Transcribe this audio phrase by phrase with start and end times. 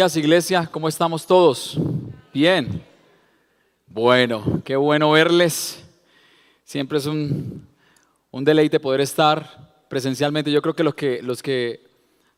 [0.00, 1.76] Días iglesia, ¿cómo estamos todos?
[2.32, 2.82] Bien.
[3.86, 5.84] Bueno, qué bueno verles.
[6.64, 7.68] Siempre es un,
[8.30, 10.50] un, deleite poder estar presencialmente.
[10.50, 11.86] Yo creo que los, que los que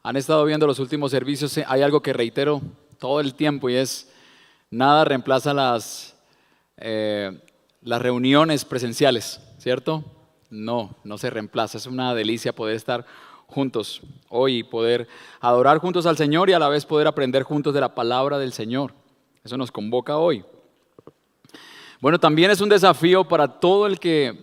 [0.02, 2.60] han estado viendo los últimos servicios, eh, hay algo que reitero
[2.98, 4.10] todo el tiempo y es,
[4.68, 6.16] nada reemplaza las,
[6.78, 7.30] eh,
[7.80, 10.02] las reuniones presenciales, ¿cierto?
[10.50, 11.78] No, no se reemplaza.
[11.78, 13.06] Es una delicia poder estar
[13.52, 15.06] juntos hoy poder
[15.40, 18.52] adorar juntos al Señor y a la vez poder aprender juntos de la palabra del
[18.52, 18.92] Señor.
[19.44, 20.44] Eso nos convoca hoy.
[22.00, 24.36] Bueno, también es un desafío para todo el que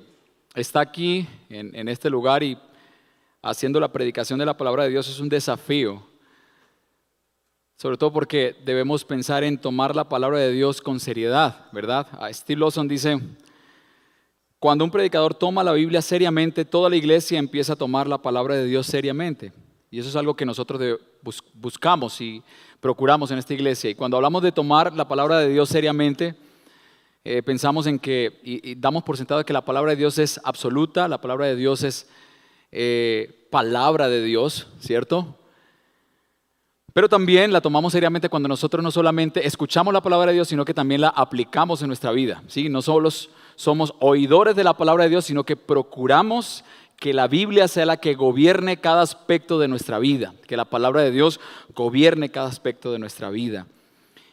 [0.55, 2.57] está aquí en, en este lugar y
[3.41, 6.07] haciendo la predicación de la palabra de Dios es un desafío.
[7.75, 12.07] Sobre todo porque debemos pensar en tomar la palabra de Dios con seriedad, ¿verdad?
[12.33, 13.19] Steve Lawson dice,
[14.59, 18.55] cuando un predicador toma la Biblia seriamente, toda la iglesia empieza a tomar la palabra
[18.55, 19.53] de Dios seriamente.
[19.89, 20.99] Y eso es algo que nosotros
[21.53, 22.43] buscamos y
[22.79, 23.89] procuramos en esta iglesia.
[23.89, 26.35] Y cuando hablamos de tomar la palabra de Dios seriamente,
[27.23, 31.07] eh, pensamos en que, y, damos por sentado que la palabra de Dios es absoluta,
[31.07, 32.09] la palabra de Dios es
[32.71, 35.39] eh, palabra de Dios, ¿cierto?
[36.93, 40.65] Pero también la tomamos seriamente cuando nosotros no solamente escuchamos la palabra de Dios, sino
[40.65, 42.43] que también la aplicamos en nuestra vida.
[42.47, 42.67] ¿sí?
[42.67, 43.09] No solo
[43.59, 46.63] somos oidores de la palabra de Dios, sino que procuramos
[46.95, 51.01] que la Biblia sea la que gobierne cada aspecto de nuestra vida, que la palabra
[51.01, 51.41] de Dios
[51.75, 53.67] gobierne cada aspecto de nuestra vida.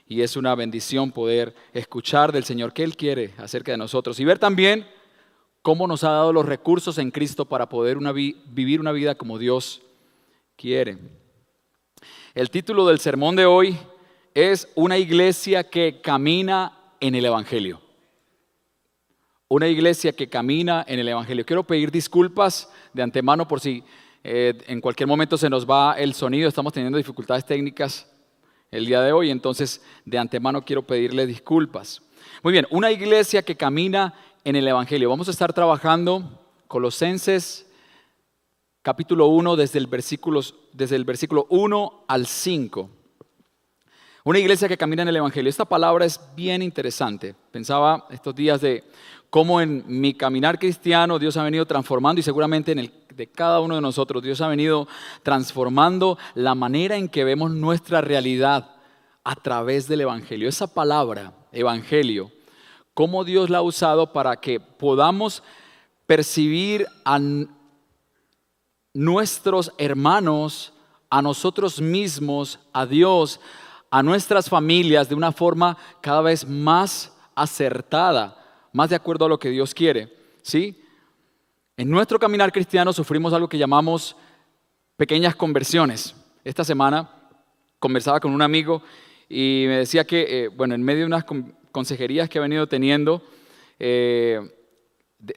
[0.07, 4.25] Y es una bendición poder escuchar del Señor qué Él quiere acerca de nosotros y
[4.25, 4.87] ver también
[5.61, 9.83] cómo nos ha dado los recursos en Cristo para poder vivir una vida como Dios
[10.55, 10.99] quiere.
[12.33, 13.77] El título del sermón de hoy
[14.35, 17.81] es Una iglesia que camina en el Evangelio
[19.49, 21.47] una iglesia que camina en el Evangelio.
[21.47, 23.85] Quiero pedir disculpas de antemano por si
[24.25, 28.11] eh, en cualquier momento se nos va el sonido, estamos teniendo dificultades técnicas
[28.73, 32.03] el día de hoy, entonces de antemano quiero pedirle disculpas.
[32.43, 35.09] Muy bien, una iglesia que camina en el Evangelio.
[35.09, 37.71] Vamos a estar trabajando Colosenses
[38.83, 40.41] capítulo 1 desde el versículo,
[40.73, 42.91] desde el versículo 1 al 5.
[44.27, 45.49] Una iglesia que camina en el Evangelio.
[45.49, 47.37] Esta palabra es bien interesante.
[47.53, 48.83] Pensaba estos días de
[49.31, 53.61] cómo en mi caminar cristiano Dios ha venido transformando y seguramente en el de cada
[53.61, 54.89] uno de nosotros Dios ha venido
[55.23, 58.75] transformando la manera en que vemos nuestra realidad
[59.23, 60.49] a través del Evangelio.
[60.49, 62.33] Esa palabra, Evangelio,
[62.95, 65.45] cómo Dios la ha usado para que podamos
[66.05, 67.21] percibir a
[68.93, 70.73] nuestros hermanos,
[71.11, 73.39] a nosotros mismos, a Dios,
[73.97, 78.37] a nuestras familias de una forma cada vez más acertada
[78.75, 80.13] más de acuerdo a lo que Dios quiere.
[80.43, 80.79] ¿sí?
[81.79, 84.15] En nuestro caminar cristiano sufrimos algo que llamamos
[84.99, 86.15] pequeñas conversiones.
[86.45, 87.09] Esta semana
[87.79, 88.83] conversaba con un amigo
[89.31, 91.25] y me decía que, eh, bueno, en medio de unas
[91.73, 93.25] consejerías que ha venido teniendo,
[93.79, 94.43] eh,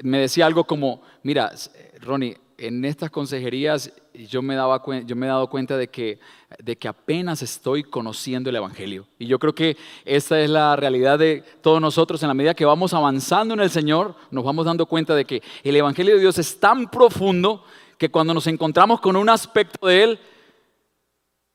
[0.03, 1.53] me decía algo como, mira,
[2.01, 3.93] Ronnie, en estas consejerías
[4.27, 6.19] yo me, daba, yo me he dado cuenta de que,
[6.61, 9.07] de que apenas estoy conociendo el Evangelio.
[9.17, 12.21] Y yo creo que esta es la realidad de todos nosotros.
[12.21, 15.41] En la medida que vamos avanzando en el Señor, nos vamos dando cuenta de que
[15.63, 17.63] el Evangelio de Dios es tan profundo
[17.97, 20.19] que cuando nos encontramos con un aspecto de Él,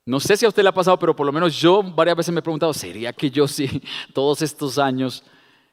[0.06, 2.32] no sé si a usted le ha pasado, pero por lo menos yo varias veces
[2.32, 3.82] me he preguntado, ¿sería que yo sí,
[4.12, 5.24] todos estos años,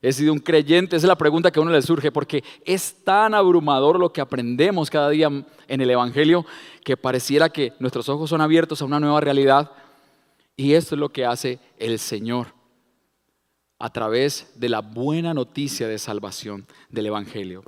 [0.02, 0.96] he sido un creyente?
[0.96, 4.22] Esa es la pregunta que a uno le surge, porque es tan abrumador lo que
[4.22, 6.46] aprendemos cada día en el Evangelio
[6.84, 9.72] que pareciera que nuestros ojos son abiertos a una nueva realidad.
[10.58, 12.48] Y esto es lo que hace el Señor
[13.80, 17.64] a través de la buena noticia de salvación del Evangelio.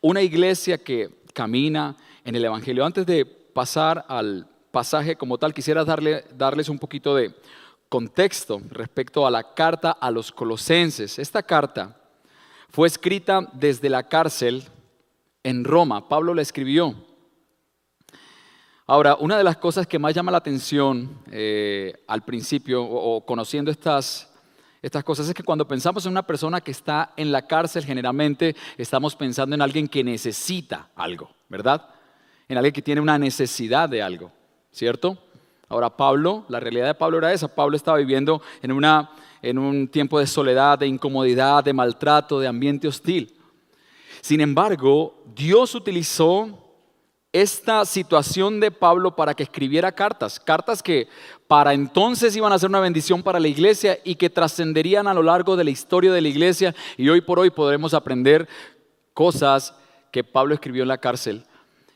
[0.00, 2.84] Una iglesia que camina en el Evangelio.
[2.84, 7.32] Antes de pasar al pasaje como tal, quisiera darle, darles un poquito de
[7.88, 11.18] contexto respecto a la carta a los colosenses.
[11.18, 11.96] Esta carta
[12.70, 14.64] fue escrita desde la cárcel
[15.42, 16.08] en Roma.
[16.08, 16.94] Pablo la escribió.
[18.86, 23.70] Ahora, una de las cosas que más llama la atención eh, al principio o, conociendo
[23.70, 24.30] estas,
[24.80, 28.56] estas cosas es que cuando pensamos en una persona que está en la cárcel, generalmente
[28.78, 31.86] estamos pensando en alguien que necesita algo, ¿verdad?
[32.48, 34.32] En alguien que tiene una necesidad de algo,
[34.72, 35.18] ¿cierto?
[35.68, 37.54] Ahora Pablo, la realidad de Pablo era esa.
[37.54, 39.10] Pablo estaba viviendo en, una,
[39.42, 43.34] en un tiempo de soledad, de incomodidad, de maltrato, de ambiente hostil.
[44.22, 46.68] Sin embargo, Dios utilizó
[47.32, 51.08] esta situación de Pablo para que escribiera cartas, cartas que
[51.46, 55.22] para entonces iban a ser una bendición para la iglesia y que trascenderían a lo
[55.22, 58.48] largo de la historia de la iglesia y hoy por hoy podremos aprender
[59.12, 59.74] cosas
[60.10, 61.44] que Pablo escribió en la cárcel.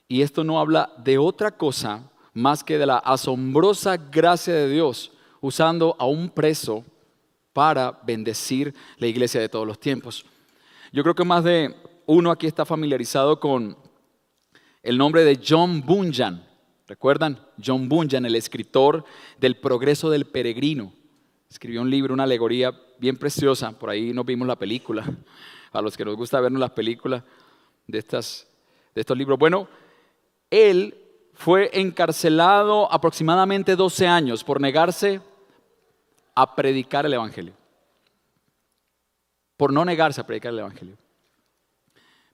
[0.06, 5.12] Y esto no habla de otra cosa más que de la asombrosa gracia de Dios
[5.40, 6.84] usando a un preso
[7.52, 10.24] para bendecir la iglesia de todos los tiempos.
[10.92, 11.74] Yo creo que más de
[12.06, 13.76] uno aquí está familiarizado con
[14.82, 16.46] el nombre de John Bunyan.
[16.86, 17.38] ¿Recuerdan?
[17.64, 19.04] John Bunyan, el escritor
[19.38, 20.92] del Progreso del Peregrino.
[21.50, 23.78] Escribió un libro, una alegoría bien preciosa.
[23.78, 25.04] Por ahí nos vimos la película.
[25.72, 27.22] A los que nos gusta vernos las películas
[27.86, 28.46] de, estas,
[28.94, 29.38] de estos libros.
[29.38, 29.68] Bueno,
[30.50, 30.94] él
[31.42, 35.20] fue encarcelado aproximadamente 12 años por negarse
[36.36, 37.52] a predicar el Evangelio.
[39.56, 40.96] Por no negarse a predicar el Evangelio.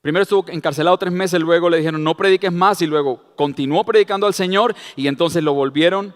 [0.03, 4.27] Primero estuvo encarcelado tres meses, luego le dijeron no prediques más y luego continuó predicando
[4.27, 6.15] al Señor y entonces lo volvieron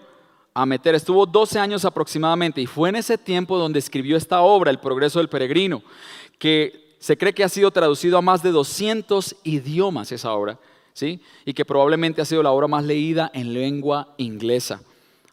[0.53, 0.93] a meter.
[0.93, 5.17] Estuvo 12 años aproximadamente y fue en ese tiempo donde escribió esta obra, El Progreso
[5.17, 5.81] del Peregrino,
[6.37, 10.59] que se cree que ha sido traducido a más de 200 idiomas esa obra,
[10.93, 11.21] ¿sí?
[11.45, 14.81] Y que probablemente ha sido la obra más leída en lengua inglesa.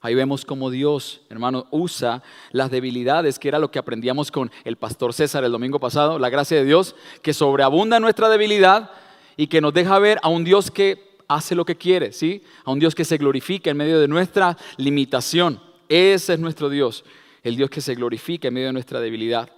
[0.02, 2.22] Ahí vemos cómo Dios, hermano, usa
[2.52, 6.30] las debilidades, que era lo que aprendíamos con el pastor César el domingo pasado, la
[6.30, 8.90] gracia de Dios, que sobreabunda nuestra debilidad
[9.36, 12.42] y que nos deja ver a un Dios que hace lo que quiere, ¿sí?
[12.64, 15.60] A un Dios que se glorifica en medio de nuestra limitación.
[15.86, 17.04] Ese es nuestro Dios,
[17.42, 19.50] el Dios que se glorifica en medio de nuestra debilidad.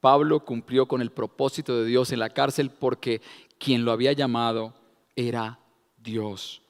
[0.00, 3.20] Pablo cumplió con el propósito de Dios en la cárcel porque
[3.58, 4.74] quien lo había llamado
[5.16, 5.58] era
[5.96, 6.62] Dios.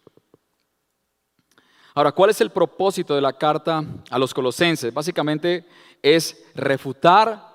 [1.95, 4.95] Ahora, ¿cuál es el propósito de la carta a los colosenses?
[4.95, 5.67] Básicamente
[6.03, 7.53] es refutar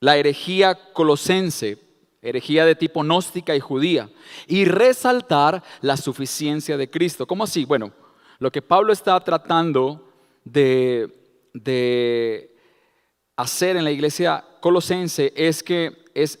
[0.00, 1.78] la herejía colosense,
[2.22, 4.10] herejía de tipo gnóstica y judía,
[4.46, 7.26] y resaltar la suficiencia de Cristo.
[7.26, 7.64] ¿Cómo así?
[7.64, 7.92] Bueno,
[8.38, 10.12] lo que Pablo está tratando
[10.44, 12.56] de, de
[13.36, 16.38] hacer en la iglesia colosense es que es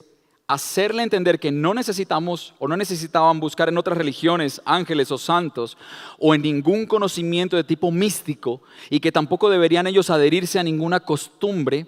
[0.50, 5.78] hacerle entender que no necesitamos o no necesitaban buscar en otras religiones ángeles o santos
[6.18, 8.60] o en ningún conocimiento de tipo místico
[8.90, 11.86] y que tampoco deberían ellos adherirse a ninguna costumbre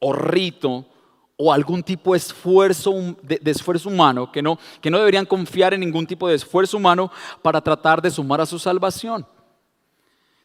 [0.00, 0.86] o rito
[1.36, 2.92] o algún tipo de esfuerzo,
[3.22, 7.12] de, esfuerzo humano, que no, que no deberían confiar en ningún tipo de esfuerzo humano
[7.42, 9.24] para tratar de sumar a su salvación,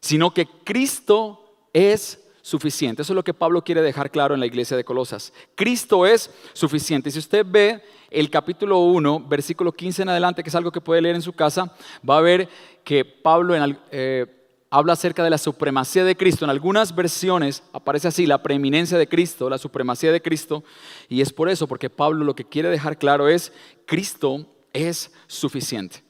[0.00, 3.02] sino que Cristo es suficiente.
[3.02, 5.32] Eso es lo que Pablo quiere dejar claro en la iglesia de Colosas.
[5.56, 7.10] Cristo es suficiente.
[7.10, 11.02] Si usted ve el capítulo 1, versículo 15 en adelante, que es algo que puede
[11.02, 11.74] leer en su casa,
[12.08, 12.48] va a ver
[12.84, 13.56] que Pablo
[13.90, 14.26] eh,
[14.70, 16.44] habla acerca de la supremacía de Cristo.
[16.44, 20.62] En algunas versiones aparece así, la preeminencia de Cristo, la supremacía de Cristo.
[21.08, 23.52] Y es por eso, porque Pablo lo que quiere dejar claro es,
[23.86, 26.04] Cristo es suficiente.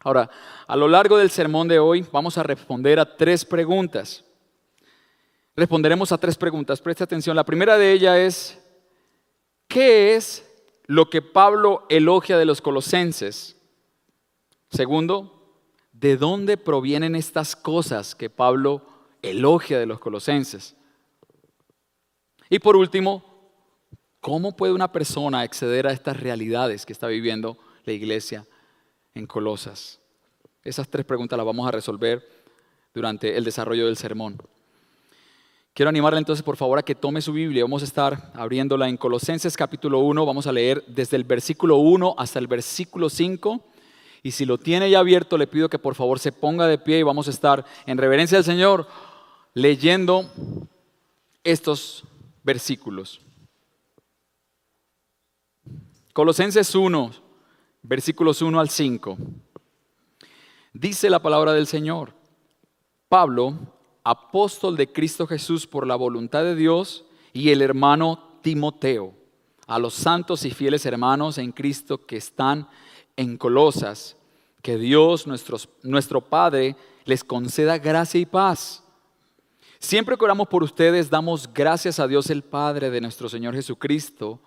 [0.00, 0.28] Ahora,
[0.66, 4.22] a lo largo del sermón de hoy vamos a responder a tres preguntas
[5.56, 6.80] responderemos a tres preguntas.
[6.80, 7.34] Preste atención.
[7.34, 8.58] La primera de ellas es,
[9.66, 10.44] ¿qué es
[10.86, 13.56] lo que Pablo elogia de los colosenses?
[14.70, 15.62] Segundo,
[15.92, 18.86] ¿de dónde provienen estas cosas que Pablo
[19.22, 20.76] elogia de los colosenses?
[22.50, 23.24] Y por último,
[24.20, 28.46] ¿cómo puede una persona acceder a estas realidades que está viviendo la iglesia
[29.14, 30.00] en Colosas?
[30.62, 32.44] Esas tres preguntas las vamos a resolver
[32.92, 34.36] durante el desarrollo del sermón.
[35.76, 37.62] Quiero animarle entonces por favor a que tome su Biblia.
[37.62, 40.24] Vamos a estar abriéndola en Colosenses capítulo 1.
[40.24, 43.62] Vamos a leer desde el versículo 1 hasta el versículo 5.
[44.22, 47.00] Y si lo tiene ya abierto, le pido que por favor se ponga de pie
[47.00, 48.88] y vamos a estar en reverencia al Señor
[49.52, 50.24] leyendo
[51.44, 52.04] estos
[52.42, 53.20] versículos.
[56.14, 57.10] Colosenses 1,
[57.82, 59.18] versículos 1 al 5.
[60.72, 62.14] Dice la palabra del Señor.
[63.10, 63.75] Pablo,
[64.06, 69.12] apóstol de Cristo Jesús por la voluntad de Dios, y el hermano Timoteo,
[69.66, 72.68] a los santos y fieles hermanos en Cristo que están
[73.16, 74.16] en Colosas,
[74.62, 75.26] que Dios,
[75.82, 78.84] nuestro Padre, les conceda gracia y paz.
[79.80, 84.38] Siempre que oramos por ustedes, damos gracias a Dios el Padre de nuestro Señor Jesucristo,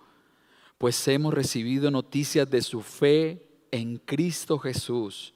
[0.78, 5.34] pues hemos recibido noticias de su fe en Cristo Jesús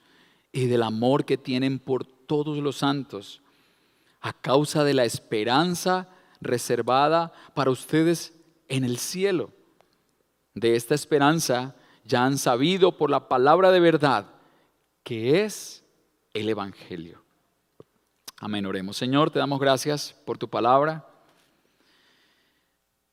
[0.50, 3.42] y del amor que tienen por todos los santos
[4.24, 6.08] a causa de la esperanza
[6.40, 8.32] reservada para ustedes
[8.68, 9.50] en el cielo.
[10.54, 14.30] De esta esperanza ya han sabido por la palabra de verdad
[15.02, 15.84] que es
[16.32, 17.22] el Evangelio.
[18.38, 18.96] Amén, oremos.
[18.96, 21.06] Señor, te damos gracias por tu palabra.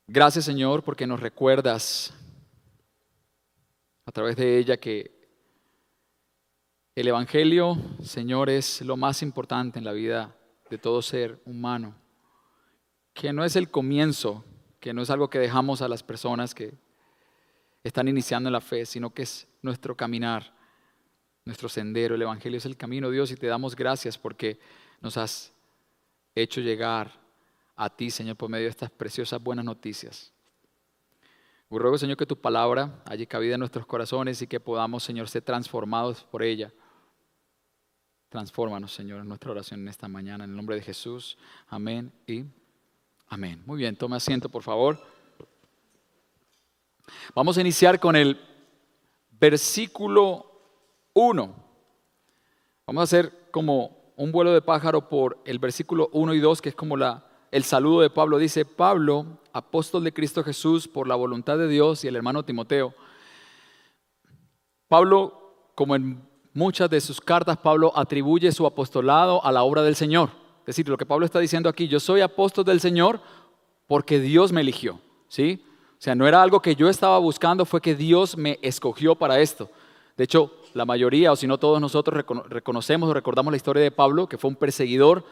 [0.07, 2.13] Gracias, Señor, porque nos recuerdas
[4.05, 5.11] a través de ella que
[6.95, 10.37] el Evangelio, Señor, es lo más importante en la vida
[10.71, 11.93] de todo ser humano,
[13.13, 14.45] que no es el comienzo,
[14.79, 16.73] que no es algo que dejamos a las personas que
[17.83, 20.59] están iniciando en la fe, sino que es nuestro caminar.
[21.43, 22.15] nuestro sendero.
[22.15, 24.59] El Evangelio es el camino, Dios, y te damos gracias porque
[25.01, 25.51] nos has
[26.35, 27.19] hecho llegar
[27.75, 30.31] a ti, Señor, por medio de estas preciosas buenas noticias.
[31.69, 35.41] ruego, Señor, que tu palabra haya cabida en nuestros corazones y que podamos, Señor, ser
[35.41, 36.71] transformados por ella.
[38.31, 40.45] Transfórmanos, Señor, en nuestra oración en esta mañana.
[40.45, 41.37] En el nombre de Jesús.
[41.67, 42.45] Amén y
[43.27, 43.61] amén.
[43.65, 44.97] Muy bien, tome asiento, por favor.
[47.35, 48.39] Vamos a iniciar con el
[49.31, 50.49] versículo
[51.11, 51.55] 1.
[52.87, 56.69] Vamos a hacer como un vuelo de pájaro por el versículo 1 y 2, que
[56.69, 58.37] es como la, el saludo de Pablo.
[58.37, 62.95] Dice, Pablo, apóstol de Cristo Jesús, por la voluntad de Dios y el hermano Timoteo.
[64.87, 69.95] Pablo, como en muchas de sus cartas, Pablo atribuye su apostolado a la obra del
[69.95, 70.29] Señor.
[70.59, 73.19] Es decir, lo que Pablo está diciendo aquí, yo soy apóstol del Señor
[73.87, 74.99] porque Dios me eligió.
[75.27, 75.63] ¿Sí?
[76.01, 79.39] O sea, no era algo que yo estaba buscando, fue que Dios me escogió para
[79.39, 79.69] esto.
[80.17, 83.91] De hecho, la mayoría, o si no todos nosotros, reconocemos o recordamos la historia de
[83.91, 85.23] Pablo, que fue un perseguidor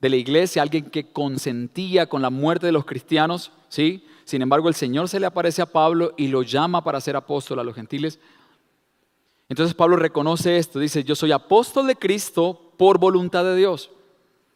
[0.00, 4.06] de la iglesia, alguien que consentía con la muerte de los cristianos, ¿sí?
[4.24, 7.58] Sin embargo, el Señor se le aparece a Pablo y lo llama para ser apóstol
[7.58, 8.20] a los gentiles.
[9.50, 13.90] Entonces Pablo reconoce esto, dice, yo soy apóstol de Cristo por voluntad de Dios.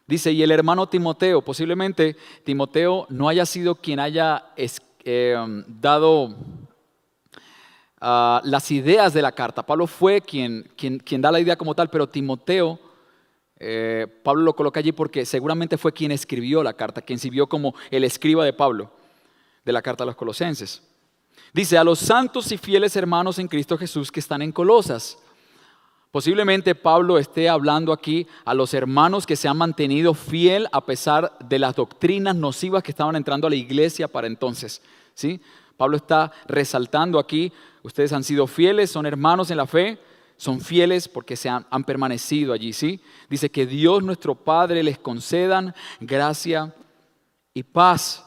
[0.07, 4.53] Dice, y el hermano Timoteo, posiblemente Timoteo no haya sido quien haya
[5.03, 5.35] eh,
[5.67, 6.33] dado
[7.99, 9.65] ah, las ideas de la carta.
[9.65, 12.79] Pablo fue quien, quien, quien, da la idea como tal, pero Timoteo,
[13.59, 17.75] eh, Pablo lo coloca allí porque seguramente fue quien escribió la carta, quien sirvió como
[17.91, 18.91] el escriba de Pablo
[19.65, 20.81] de la carta a los colosenses.
[21.55, 25.17] Dice, a los santos y fieles hermanos en Cristo Jesús que están en Colosas.
[26.11, 31.31] Posiblemente Pablo esté hablando aquí a los hermanos que se han mantenido fiel a pesar
[31.39, 34.81] de las doctrinas nocivas que estaban entrando a la iglesia para entonces.
[35.13, 35.39] ¿sí?
[35.77, 39.97] Pablo está resaltando aquí, ustedes han sido fieles, son hermanos en la fe,
[40.35, 42.73] son fieles porque se han, permanecido allí.
[42.73, 42.99] ¿sí?
[43.29, 46.75] Dice que Dios nuestro Padre les concedan gracia
[47.53, 48.25] y paz.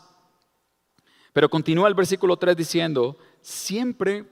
[1.39, 4.25] Pero continúa el versículo 3 diciendo, siempre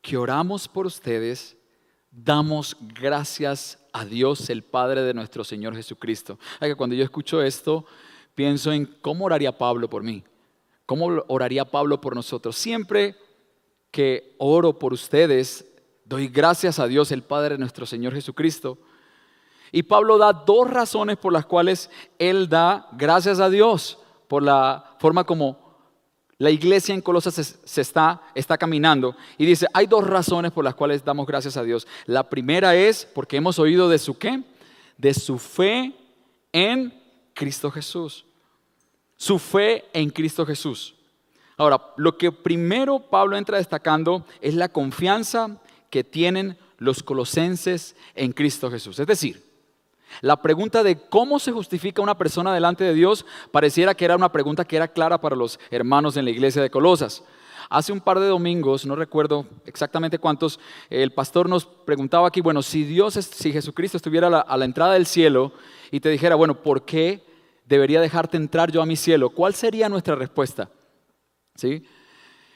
[0.00, 1.56] que oramos por ustedes,
[2.12, 6.38] damos gracias a Dios, el Padre de nuestro Señor Jesucristo.
[6.60, 7.84] que cuando yo escucho esto,
[8.36, 10.22] pienso en cómo oraría Pablo por mí.
[10.86, 12.54] ¿Cómo oraría Pablo por nosotros?
[12.54, 13.16] Siempre
[13.90, 15.66] que oro por ustedes,
[16.04, 18.78] doy gracias a Dios, el Padre de nuestro Señor Jesucristo.
[19.72, 24.94] Y Pablo da dos razones por las cuales él da gracias a Dios, por la
[25.00, 25.63] forma como
[26.44, 29.16] la iglesia en Colosas se, está, está caminando.
[29.38, 31.86] Y dice, hay dos razones por las cuales damos gracias a Dios.
[32.06, 34.42] La primera es porque hemos oído de su qué?
[34.96, 35.94] De su fe
[36.52, 36.94] en
[37.34, 38.24] Cristo Jesús
[39.16, 40.94] su fe en Cristo Jesús.
[41.56, 48.32] Ahora, lo que primero Pablo entra destacando es la confianza que tienen los colosenses en
[48.32, 48.98] Cristo Jesús.
[48.98, 49.42] Es decir,
[50.20, 54.32] la pregunta de cómo se justifica una persona delante de Dios pareciera que era una
[54.32, 57.24] pregunta que era clara para los hermanos en la iglesia de Colosas.
[57.70, 62.62] Hace un par de domingos, no recuerdo exactamente cuántos, el pastor nos preguntaba aquí, bueno,
[62.62, 65.52] si Dios, si Jesucristo estuviera a la, entrada del cielo
[65.90, 67.24] y te dijera, bueno, ¿por qué
[67.64, 69.30] debería dejarte entrar yo a mi cielo?
[69.30, 70.70] ¿Cuál sería nuestra respuesta?
[71.54, 71.84] ¿Sí?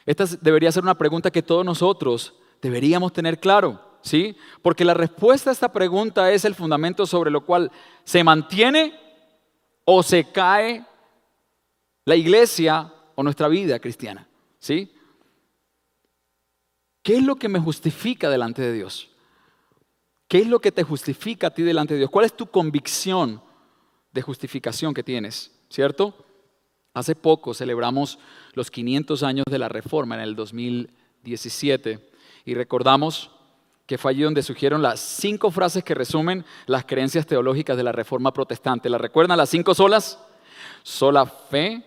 [0.05, 4.37] Esta debería ser una pregunta que todos nosotros deberíamos tener claro, ¿sí?
[4.63, 7.71] Porque la respuesta a esta pregunta es el fundamento sobre lo cual
[8.05, 8.99] se mantiene
[9.85, 10.85] o se cae
[12.05, 14.29] la iglesia o nuestra vida cristiana,
[14.59, 14.93] ¿sí?
[17.03, 19.11] ¿Qué es lo que me justifica delante de Dios?
[20.27, 22.11] ¿Qué es lo que te justifica a ti delante de Dios?
[22.11, 23.43] ¿Cuál es tu convicción
[24.13, 26.15] de justificación que tienes, ¿cierto?
[26.95, 28.19] Hace poco celebramos
[28.55, 32.11] los 500 años de la Reforma en el 2017
[32.45, 33.31] y recordamos
[33.89, 37.91] que fue allí donde surgieron las cinco frases que resumen las creencias teológicas de la
[37.91, 38.91] Reforma protestante.
[38.91, 40.19] ¿La recuerdan las cinco solas?
[40.83, 41.83] Sola fe,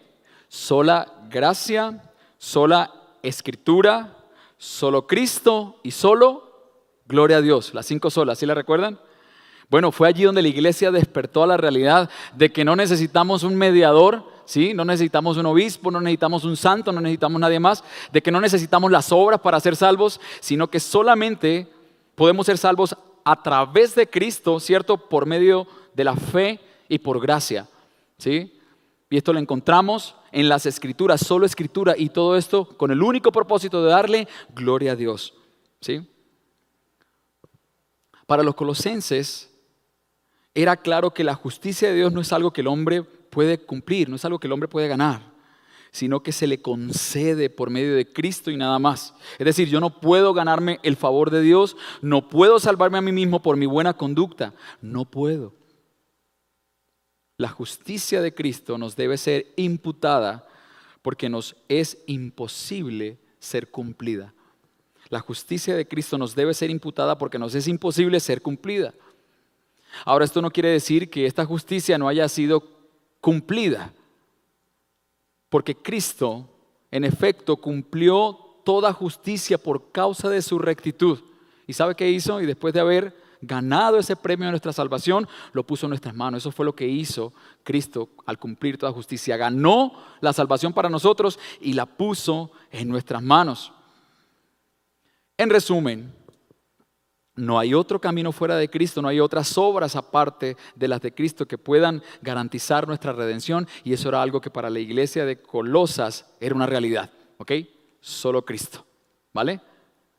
[0.48, 2.02] sola gracia,
[2.40, 2.92] sola
[3.22, 4.18] escritura,
[4.58, 6.72] solo Cristo y solo
[7.06, 7.72] gloria a Dios.
[7.76, 9.00] Las cinco solas, ¿sí la recuerdan?
[9.70, 13.56] Bueno, fue allí donde la iglesia despertó a la realidad de que no necesitamos un
[13.56, 14.74] mediador, ¿sí?
[14.74, 18.42] No necesitamos un obispo, no necesitamos un santo, no necesitamos nadie más, de que no
[18.42, 21.72] necesitamos las obras para ser salvos, sino que solamente
[22.22, 24.96] podemos ser salvos a través de Cristo, ¿cierto?
[24.96, 27.68] Por medio de la fe y por gracia,
[28.20, 28.60] ¿sí?
[29.10, 33.32] Y esto lo encontramos en las escrituras, solo escritura, y todo esto con el único
[33.32, 35.34] propósito de darle gloria a Dios,
[35.80, 36.08] ¿sí?
[38.28, 39.50] Para los colosenses,
[40.54, 44.10] era claro que la justicia de Dios no es algo que el hombre puede cumplir,
[44.10, 45.31] no es algo que el hombre puede ganar,
[45.92, 49.14] sino que se le concede por medio de Cristo y nada más.
[49.38, 53.12] Es decir, yo no puedo ganarme el favor de Dios, no puedo salvarme a mí
[53.12, 55.54] mismo por mi buena conducta, no puedo.
[57.38, 60.48] La justicia de Cristo nos debe ser imputada
[61.02, 64.34] porque nos es imposible ser cumplida.
[65.10, 68.94] La justicia de Cristo nos debe ser imputada porque nos es imposible ser cumplida.
[70.06, 72.64] Ahora, esto no quiere decir que esta justicia no haya sido
[73.20, 73.94] cumplida.
[75.52, 76.48] Porque Cristo,
[76.92, 81.20] en efecto, cumplió toda justicia por causa de su rectitud.
[81.68, 82.40] ¿Y sabe qué hizo?
[82.40, 86.44] Y después de haber ganado ese premio de nuestra salvación, lo puso en nuestras manos.
[86.44, 87.34] Eso fue lo que hizo
[87.66, 89.36] Cristo al cumplir toda justicia.
[89.36, 89.92] Ganó
[90.22, 93.74] la salvación para nosotros y la puso en nuestras manos.
[95.36, 96.16] En resumen,
[97.42, 101.12] no hay otro camino fuera de Cristo, no hay otras obras aparte de las de
[101.12, 105.42] Cristo que puedan garantizar nuestra redención y eso era algo que para la iglesia de
[105.42, 107.52] Colosas era una realidad, ¿ok?
[108.00, 108.86] Solo Cristo,
[109.34, 109.60] ¿vale?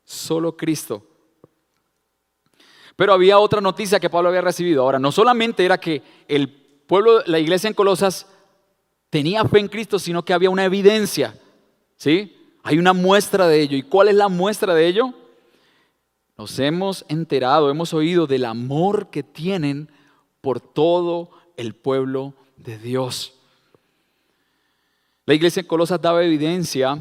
[0.03, 1.07] Solo Cristo.
[2.97, 4.83] Pero había otra noticia que Pablo había recibido.
[4.83, 8.27] Ahora, no solamente era que el pueblo, la iglesia en Colosas
[9.11, 11.39] tenía fe en Cristo, sino que había una evidencia,
[11.97, 12.37] ¿sí?
[12.65, 13.77] Hay una muestra de ello.
[13.77, 15.15] ¿Y cuál es la muestra de ello?
[16.37, 19.91] Nos hemos enterado, hemos oído del amor que tienen
[20.41, 23.35] por todo el pueblo de Dios.
[25.25, 26.99] La iglesia en Colosas daba evidencia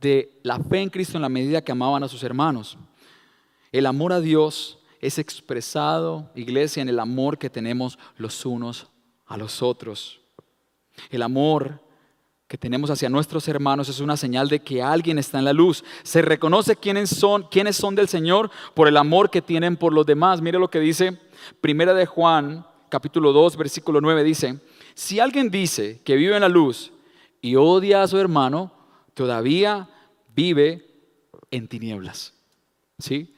[0.00, 2.76] de la fe en Cristo en la medida que amaban a sus hermanos.
[3.72, 8.86] El amor a Dios es expresado, iglesia, en el amor que tenemos los unos
[9.26, 10.20] a los otros.
[11.10, 11.80] El amor
[12.54, 15.82] que tenemos hacia nuestros hermanos es una señal de que alguien está en la luz.
[16.04, 20.06] Se reconoce quiénes son, quiénes son del Señor por el amor que tienen por los
[20.06, 20.40] demás.
[20.40, 21.18] Mire lo que dice
[21.60, 24.60] Primera de Juan, capítulo 2, versículo 9 dice,
[24.94, 26.92] si alguien dice que vive en la luz
[27.40, 28.70] y odia a su hermano,
[29.14, 29.88] todavía
[30.32, 30.86] vive
[31.50, 32.34] en tinieblas.
[33.00, 33.34] ¿Sí?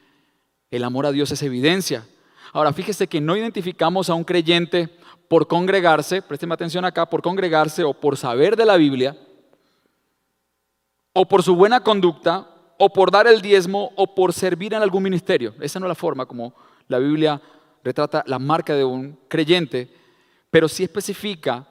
[0.71, 2.07] El amor a Dios es evidencia.
[2.53, 4.91] Ahora, fíjese que no identificamos a un creyente
[5.29, 9.17] por congregarse, présteme atención acá, por congregarse o por saber de la Biblia,
[11.13, 15.03] o por su buena conducta, o por dar el diezmo, o por servir en algún
[15.03, 15.55] ministerio.
[15.61, 16.55] Esa no es la forma como
[16.89, 17.41] la Biblia
[17.83, 19.91] retrata la marca de un creyente,
[20.51, 21.67] pero sí especifica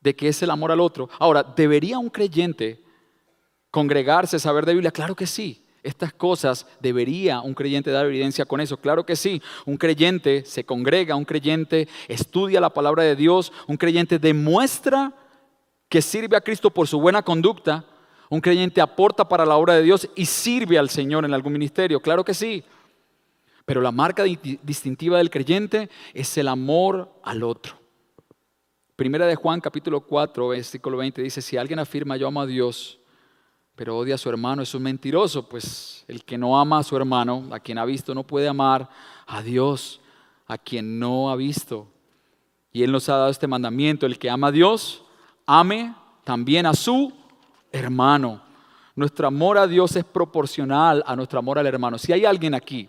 [0.00, 1.08] de que es el amor al otro.
[1.18, 2.84] Ahora, ¿debería un creyente
[3.70, 4.90] congregarse, saber de Biblia?
[4.90, 5.63] Claro que sí.
[5.84, 8.78] Estas cosas debería un creyente dar evidencia con eso.
[8.78, 13.76] Claro que sí, un creyente se congrega, un creyente estudia la palabra de Dios, un
[13.76, 15.12] creyente demuestra
[15.90, 17.84] que sirve a Cristo por su buena conducta,
[18.30, 22.00] un creyente aporta para la obra de Dios y sirve al Señor en algún ministerio.
[22.00, 22.64] Claro que sí.
[23.66, 27.78] Pero la marca distintiva del creyente es el amor al otro.
[28.96, 33.00] Primera de Juan capítulo 4, versículo 20 dice, si alguien afirma yo amo a Dios,
[33.76, 36.96] pero odia a su hermano, es un mentiroso, pues el que no ama a su
[36.96, 38.88] hermano, a quien ha visto, no puede amar
[39.26, 40.00] a Dios,
[40.46, 41.88] a quien no ha visto.
[42.72, 45.04] Y Él nos ha dado este mandamiento, el que ama a Dios,
[45.46, 47.12] ame también a su
[47.72, 48.42] hermano.
[48.94, 51.98] Nuestro amor a Dios es proporcional a nuestro amor al hermano.
[51.98, 52.88] Si hay alguien aquí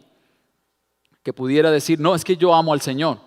[1.24, 3.20] que pudiera decir, no, es que yo amo al Señor,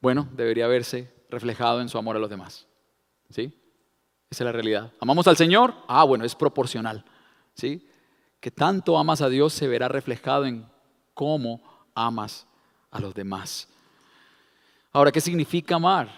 [0.00, 2.68] bueno, debería verse reflejado en su amor a los demás.
[3.30, 3.52] ¿Sí?
[4.30, 4.92] Esa es la realidad.
[5.00, 5.74] ¿Amamos al Señor?
[5.86, 7.04] Ah, bueno, es proporcional.
[7.54, 7.88] ¿Sí?
[8.40, 10.66] Que tanto amas a Dios se verá reflejado en
[11.14, 11.62] cómo
[11.94, 12.46] amas
[12.90, 13.68] a los demás.
[14.92, 16.08] Ahora, ¿qué significa amar?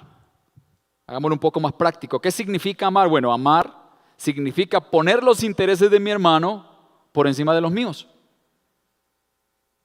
[1.06, 2.20] Hagámoslo un poco más práctico.
[2.20, 3.08] ¿Qué significa amar?
[3.08, 3.72] Bueno, amar
[4.16, 6.66] significa poner los intereses de mi hermano
[7.12, 8.08] por encima de los míos.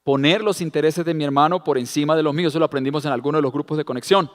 [0.03, 2.51] Poner los intereses de mi hermano por encima de los míos.
[2.51, 4.31] Eso lo aprendimos en algunos de los grupos de conexión.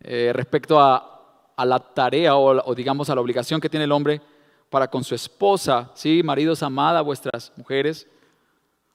[0.00, 1.17] Eh, respecto a
[1.58, 4.22] a la tarea o, digamos a la obligación que tiene el hombre
[4.70, 6.22] para con su esposa, ¿sí?
[6.22, 8.06] Maridos, amada vuestras mujeres,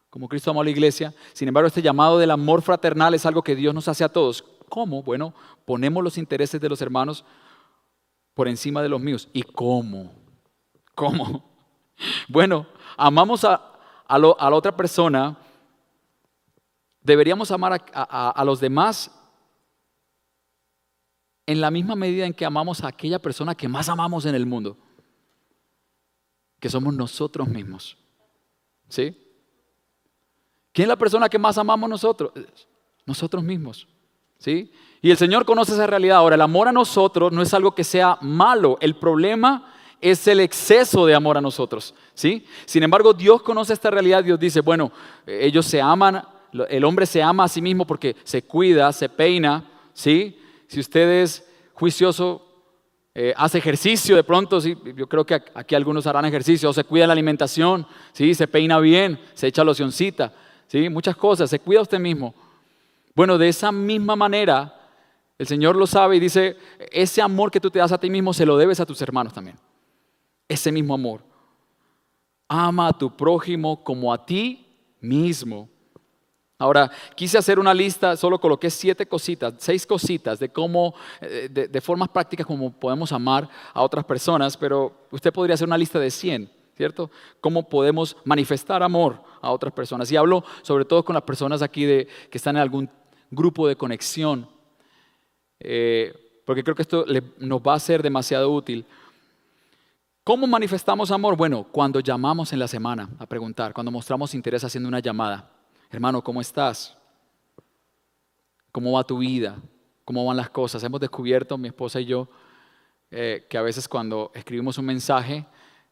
[0.10, 1.14] como Cristo amó a la iglesia.
[1.34, 4.46] Sin embargo, este llamado del amor fraternal es algo que Dios nos hace a todos.
[4.70, 5.04] ¿Cómo?
[5.04, 5.34] Bueno,
[5.66, 7.26] ponemos los intereses de los hermanos
[8.34, 9.28] por encima de los míos.
[9.34, 10.14] ¿Y cómo?
[10.96, 11.44] ¿Cómo?
[12.28, 12.66] Bueno,
[12.98, 13.62] amamos a,
[14.08, 15.38] a, la otra persona,
[17.02, 19.12] deberíamos amar a los demás
[21.46, 24.46] en la misma medida en que amamos a aquella persona que más amamos en el
[24.46, 24.78] mundo,
[26.60, 27.98] que somos nosotros mismos.
[28.88, 29.18] ¿Sí?
[30.72, 32.32] ¿Quién es la persona que más amamos nosotros?
[33.06, 33.88] Nosotros mismos.
[34.38, 34.72] ¿Sí?
[35.02, 36.18] Y el Señor conoce esa realidad.
[36.18, 38.78] Ahora, el amor a nosotros no es algo que sea malo.
[38.80, 41.94] El problema es el exceso de amor a nosotros.
[42.14, 42.46] ¿Sí?
[42.66, 44.24] Sin embargo, Dios conoce esta realidad.
[44.24, 44.92] Dios dice, bueno,
[45.26, 46.24] ellos se aman,
[46.70, 50.40] el hombre se ama a sí mismo porque se cuida, se peina, ¿sí?
[50.74, 52.42] Si usted es juicioso
[53.14, 54.76] eh, hace ejercicio de pronto, ¿sí?
[54.96, 58.34] yo creo que aquí algunos harán ejercicio, o se cuida la alimentación, ¿sí?
[58.34, 60.34] se peina bien, se echa locioncita,
[60.66, 60.90] ¿sí?
[60.90, 62.34] muchas cosas, se cuida usted mismo.
[63.14, 64.74] Bueno, de esa misma manera,
[65.38, 66.58] el Señor lo sabe y dice,
[66.92, 69.32] ese amor que tú te das a ti mismo se lo debes a tus hermanos
[69.32, 69.60] también.
[70.48, 71.22] Ese mismo amor.
[72.48, 74.66] Ama a tu prójimo como a ti
[75.00, 75.70] mismo.
[76.64, 81.82] Ahora, quise hacer una lista, solo coloqué siete cositas, seis cositas de cómo, eh, de,
[81.82, 86.10] formas prácticas como podemos amar a otras personas, pero usted podría hacer una lista de
[86.10, 87.12] 100, ¿cierto?
[87.42, 90.10] Cómo podemos manifestar amor a otras personas.
[90.10, 92.90] Y hablo sobre todo con las personas aquí de, que están en algún
[93.30, 94.48] grupo de conexión,
[95.60, 96.14] eh,
[96.46, 97.04] porque creo que esto
[97.40, 98.86] nos va a ser demasiado útil.
[100.24, 101.36] ¿Cómo manifestamos amor?
[101.36, 105.50] Bueno, cuando llamamos en la semana a preguntar, cuando mostramos interés haciendo una llamada.
[105.94, 106.98] Hermano, ¿cómo estás?
[108.72, 109.58] ¿Cómo va tu vida?
[110.04, 110.84] ¿Cómo van las cosas?
[110.84, 112.28] Hemos descubierto, mi esposa y yo,
[113.12, 115.46] eh, que a veces cuando escribimos un mensaje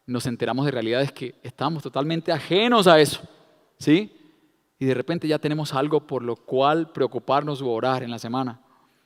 [0.08, 3.22] nos enteramos de realidades que estamos totalmente ajenos a eso.
[3.78, 4.12] ¿Sí?
[4.80, 8.60] Y de repente ya tenemos algo por lo cual preocuparnos o orar en la semana.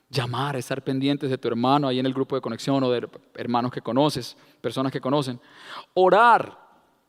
[0.10, 3.73] Llamar, estar pendientes de tu hermano ahí en el grupo de conexión o de hermanos
[3.73, 5.41] que conoces, personas que conocen.
[5.93, 6.58] Orar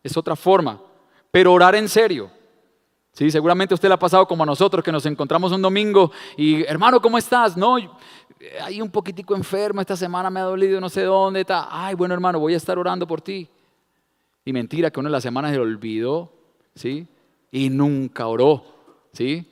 [0.02, 0.82] es otra forma,
[1.30, 2.35] pero orar en serio.
[3.16, 6.62] Sí, seguramente usted le ha pasado como a nosotros, que nos encontramos un domingo y,
[6.64, 7.56] hermano, ¿cómo estás?
[7.56, 7.78] No,
[8.62, 11.66] hay un poquitico enfermo, esta semana me ha dolido, no sé dónde está.
[11.70, 13.48] Ay, bueno, hermano, voy a estar orando por ti.
[14.44, 16.30] Y mentira, que uno de las semanas se olvidó,
[16.74, 17.08] ¿sí?
[17.50, 18.62] Y nunca oró,
[19.14, 19.50] ¿sí?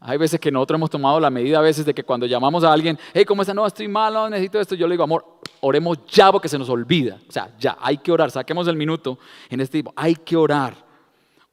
[0.00, 2.72] Hay veces que nosotros hemos tomado la medida a veces de que cuando llamamos a
[2.72, 3.56] alguien, hey, ¿cómo estás?
[3.56, 4.76] No, estoy malo, necesito esto.
[4.76, 7.18] Yo le digo, amor, oremos ya porque se nos olvida.
[7.28, 8.30] O sea, ya, hay que orar.
[8.30, 9.18] Saquemos el minuto
[9.50, 9.92] en este tipo.
[9.96, 10.84] Hay que orar.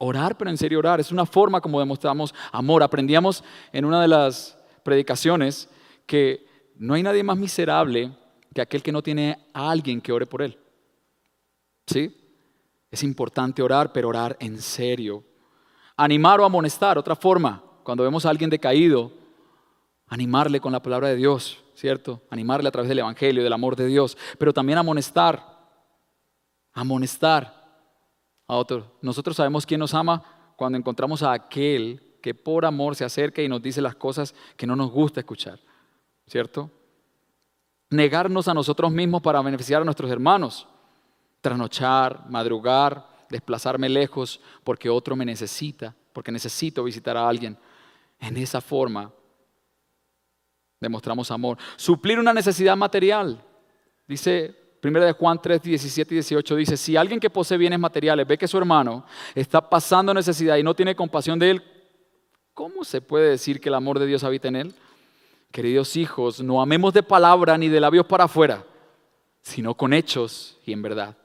[0.04, 2.82] Orar, pero en serio orar, es una forma como demostramos amor.
[2.82, 5.70] Aprendíamos en una de las predicaciones
[6.08, 6.44] que
[6.76, 8.12] no hay nadie más miserable
[8.52, 10.58] que aquel que no tiene a alguien que ore por él.
[11.86, 12.18] ¿Sí?
[12.90, 15.24] Es importante orar, pero orar en serio.
[15.96, 19.12] Animar o amonestar, otra forma, cuando vemos a alguien decaído,
[20.08, 22.24] animarle con la palabra de Dios, ¿cierto?
[22.32, 25.46] Animarle a través del Evangelio, del amor de Dios, pero también amonestar,
[26.74, 27.61] amonestar
[29.02, 30.22] Nosotros sabemos quién nos ama
[30.58, 34.68] cuando encontramos a aquel que por amor se acerca y nos dice las cosas que
[34.68, 35.60] no nos gusta escuchar,
[36.28, 36.70] ¿cierto?
[37.90, 40.68] Negarnos a nosotros mismos para beneficiar a nuestros hermanos,
[41.40, 47.58] trasnochar, madrugar, desplazarme lejos porque otro me necesita, porque necesito visitar a alguien.
[48.20, 49.12] En esa forma
[50.80, 51.58] demostramos amor.
[51.78, 53.42] Suplir una necesidad material.
[54.08, 58.28] Dice Primera de Juan 3, 17 y 18 dice, si alguien que posee bienes materiales
[58.28, 61.64] ve que su hermano está pasando necesidad y no tiene compasión de él,
[62.56, 64.74] ¿cómo se puede decir que el amor de Dios habita en él?
[65.52, 68.66] Queridos hijos, no amemos de palabra ni de labios para afuera,
[69.44, 71.16] sino con hechos y en verdad.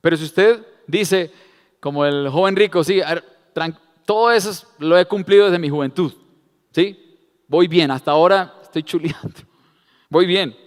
[0.00, 1.30] Pero si usted dice,
[1.78, 3.02] como el joven rico, sí,
[4.06, 6.10] todo eso lo he cumplido desde mi juventud,
[6.70, 7.18] ¿sí?
[7.48, 9.40] Voy bien, hasta ahora estoy chuleando,
[10.08, 10.61] voy bien.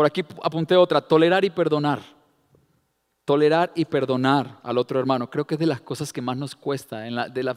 [0.00, 2.00] Por aquí apunté otra, tolerar y perdonar.
[3.26, 5.28] Tolerar y perdonar al otro hermano.
[5.28, 7.56] Creo que es de las cosas que más nos cuesta, de,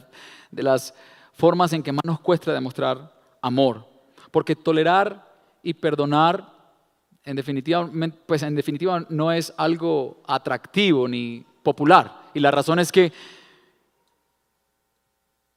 [0.50, 0.92] de las
[1.32, 3.86] formas en que más nos cuesta demostrar amor.
[4.30, 5.26] Porque tolerar
[5.62, 6.46] y perdonar,
[7.24, 7.90] en definitiva,
[8.26, 12.24] pues en definitiva no es algo atractivo ni popular.
[12.34, 13.10] Y la razón es que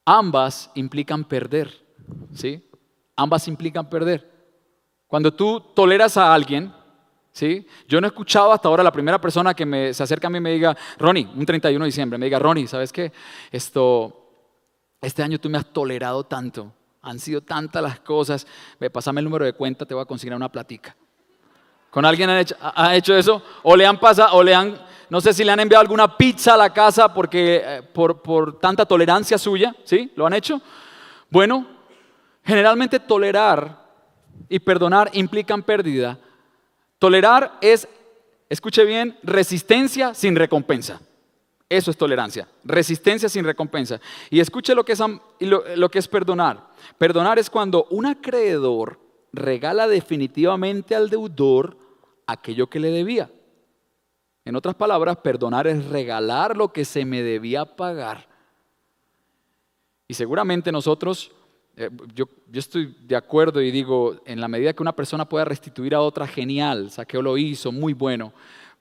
[0.06, 1.70] ambas implican perder.
[2.32, 2.66] ¿sí?
[3.14, 4.38] Ambas implican perder.
[5.06, 6.77] Cuando tú toleras a alguien,
[7.38, 7.64] ¿sí?
[7.86, 10.38] Yo no he escuchado hasta ahora la primera persona que me, se acerca a mí
[10.38, 13.12] y me diga, Ronnie, un 31 de diciembre, me diga, Ronnie, ¿sabes qué?
[13.52, 14.32] Esto,
[15.00, 18.44] este año tú me has tolerado tanto, han sido tantas las cosas,
[18.80, 20.96] ve, pásame el número de cuenta, te voy a conseguir una platica.
[21.90, 23.40] ¿Con alguien ha hecho, ha hecho eso?
[23.62, 24.76] ¿O le han pasado, o le han,
[25.08, 28.58] no sé si le han enviado alguna pizza a la casa porque, eh, por, por
[28.58, 30.12] tanta tolerancia suya, ¿sí?
[30.16, 30.60] ¿Lo han hecho?
[31.30, 31.68] Bueno,
[32.42, 33.86] generalmente tolerar
[34.48, 36.18] y perdonar implican pérdida.
[36.98, 37.88] Tolerar es,
[38.48, 41.00] escuche bien, resistencia sin recompensa.
[41.68, 44.00] Eso es tolerancia, resistencia sin recompensa.
[44.30, 45.00] Y escuche lo que es,
[45.40, 46.68] lo que es perdonar.
[46.96, 48.98] Perdonar es cuando un acreedor
[49.32, 51.76] regala definitivamente al deudor
[52.26, 53.30] aquello que le debía.
[54.46, 58.26] En otras palabras, perdonar es regalar lo que se me debía pagar.
[60.06, 61.32] Y seguramente nosotros
[61.80, 65.94] eh, yo, estoy de acuerdo y digo, en la medida que una persona pueda restituir
[65.94, 68.32] a otra, genial, Saqueo lo hizo, muy bueno,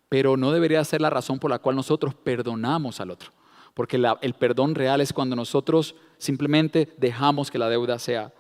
[0.09, 3.29] pero no debería ser la razón por la cual nosotros perdonamos al otro,
[3.75, 8.33] porque el perdón real es cuando nosotros simplemente dejamos que la deuda sea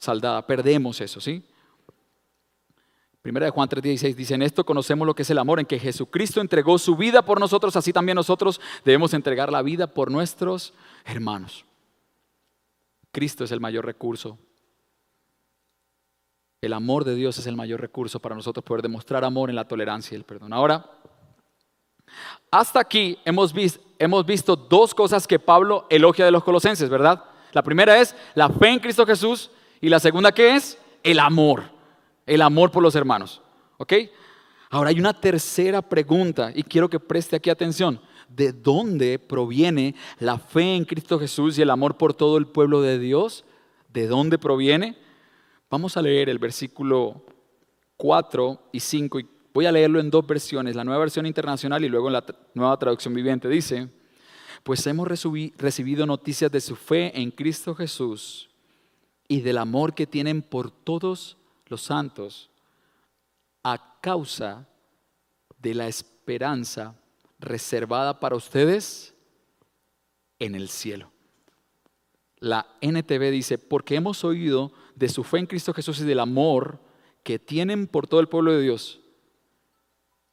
[0.00, 1.44] saldada, perdemos eso, ¿sí?
[3.22, 5.78] Primera de Juan 3:16 dice, en esto conocemos lo que es el amor, en que
[5.78, 10.74] Jesucristo entregó su vida por nosotros, así también nosotros debemos entregar la vida por nuestros
[11.04, 11.64] hermanos.
[13.16, 14.38] Cristo es el mayor recurso.
[16.60, 19.66] El amor de Dios es el mayor recurso para nosotros poder demostrar amor en la
[19.66, 20.52] tolerancia y el perdón.
[20.52, 20.84] Ahora,
[22.50, 27.24] hasta aquí hemos visto, hemos visto dos cosas que Pablo elogia de los colosenses, ¿verdad?
[27.52, 29.50] La primera es la fe en Cristo Jesús
[29.80, 31.76] y la segunda que es el amor
[32.26, 33.40] el amor por los hermanos.
[33.78, 33.94] ¿Ok?
[34.70, 38.00] Ahora hay una tercera pregunta y quiero que preste aquí atención.
[38.28, 42.82] ¿De dónde proviene la fe en Cristo Jesús y el amor por todo el pueblo
[42.82, 43.44] de Dios?
[43.92, 44.96] ¿De dónde proviene?
[45.70, 47.24] Vamos a leer el versículo
[47.96, 51.88] 4 y 5 y voy a leerlo en dos versiones, la nueva versión internacional y
[51.88, 53.48] luego en la nueva traducción viviente.
[53.48, 53.88] Dice,
[54.62, 58.50] pues hemos recibido noticias de su fe en Cristo Jesús
[59.28, 61.36] y del amor que tienen por todos
[61.66, 62.50] los santos
[63.62, 64.68] a causa
[65.58, 66.94] de la esperanza
[67.38, 69.14] reservada para ustedes
[70.38, 71.10] en el cielo.
[72.38, 76.80] La NTV dice, porque hemos oído de su fe en Cristo Jesús y del amor
[77.22, 79.00] que tienen por todo el pueblo de Dios.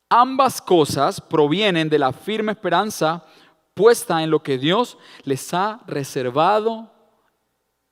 [0.10, 3.26] Ambas cosas provienen de la firme esperanza
[3.74, 6.92] puesta en lo que Dios les ha reservado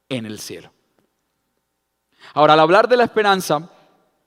[0.10, 0.72] en el cielo.
[2.34, 3.72] Ahora, al hablar de la esperanza,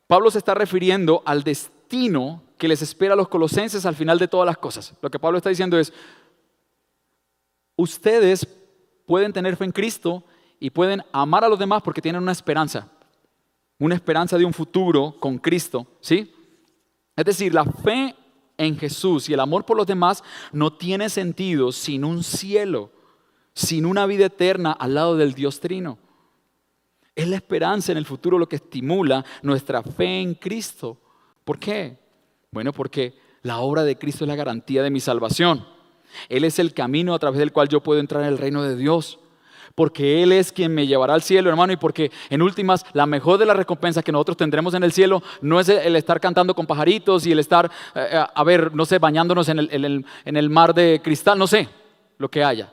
[0.06, 4.28] Pablo se está refiriendo al destino que les espera a los colosenses al final de
[4.28, 4.94] todas las cosas.
[5.00, 5.92] Lo que Pablo está diciendo es,
[7.76, 8.46] ustedes
[9.06, 10.24] pueden tener fe en Cristo
[10.60, 12.88] y pueden amar a los demás porque tienen una esperanza,
[13.78, 16.32] una esperanza de un futuro con Cristo, ¿sí?
[17.16, 18.14] Es decir, la fe
[18.56, 22.90] en Jesús y el amor por los demás no tiene sentido sin un cielo,
[23.52, 25.98] sin una vida eterna al lado del Dios Trino.
[27.14, 31.00] Es la esperanza en el futuro lo que estimula nuestra fe en Cristo.
[31.44, 32.03] ¿Por qué?
[32.54, 35.66] Bueno, porque la obra de Cristo es la garantía de mi salvación.
[36.28, 38.76] Él es el camino a través del cual yo puedo entrar en el reino de
[38.76, 39.18] Dios.
[39.74, 43.38] Porque Él es quien me llevará al cielo, hermano, y porque en últimas la mejor
[43.38, 46.64] de las recompensas que nosotros tendremos en el cielo no es el estar cantando con
[46.64, 50.48] pajaritos y el estar, eh, eh, a ver, no sé, bañándonos en el, en el
[50.48, 51.68] mar de cristal, no sé,
[52.18, 52.72] lo que haya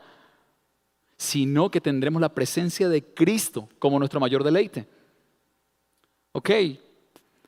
[1.17, 4.87] sino que tendremos la presencia de Cristo como nuestro mayor deleite.
[6.31, 6.49] ¿Ok?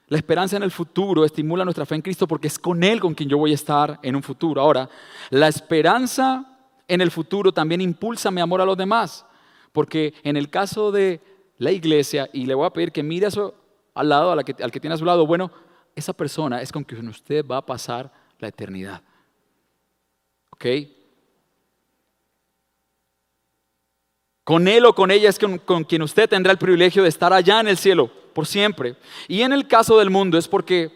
[0.08, 3.13] La esperanza en el futuro estimula nuestra fe en Cristo porque es con Él con
[3.13, 4.62] quien yo voy a estar en un futuro.
[4.62, 4.89] Ahora,
[5.30, 6.46] la esperanza
[6.88, 9.26] en el futuro también impulsa mi amor a los demás,
[9.72, 11.22] porque en el caso de
[11.58, 13.28] la iglesia, y le voy a pedir que mire
[13.96, 15.52] al lado, al que tiene a su lado, bueno,
[15.96, 19.02] esa persona es con quien usted va a pasar la eternidad.
[20.52, 20.66] ¿Ok?
[24.44, 27.62] Con él o con ella es con, quien usted tendrá el privilegio de estar allá
[27.62, 28.96] en el cielo por siempre.
[29.28, 30.91] Y en el caso del mundo es porque,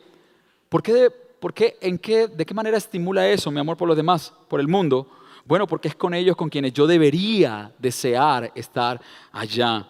[0.69, 4.59] ¿por qué, en qué, ¿de qué manera estimula eso mi amor por los demás, por
[4.59, 5.07] el mundo?
[5.45, 8.99] Bueno, porque es con ellos con quienes yo debería desear estar
[9.31, 9.87] allá,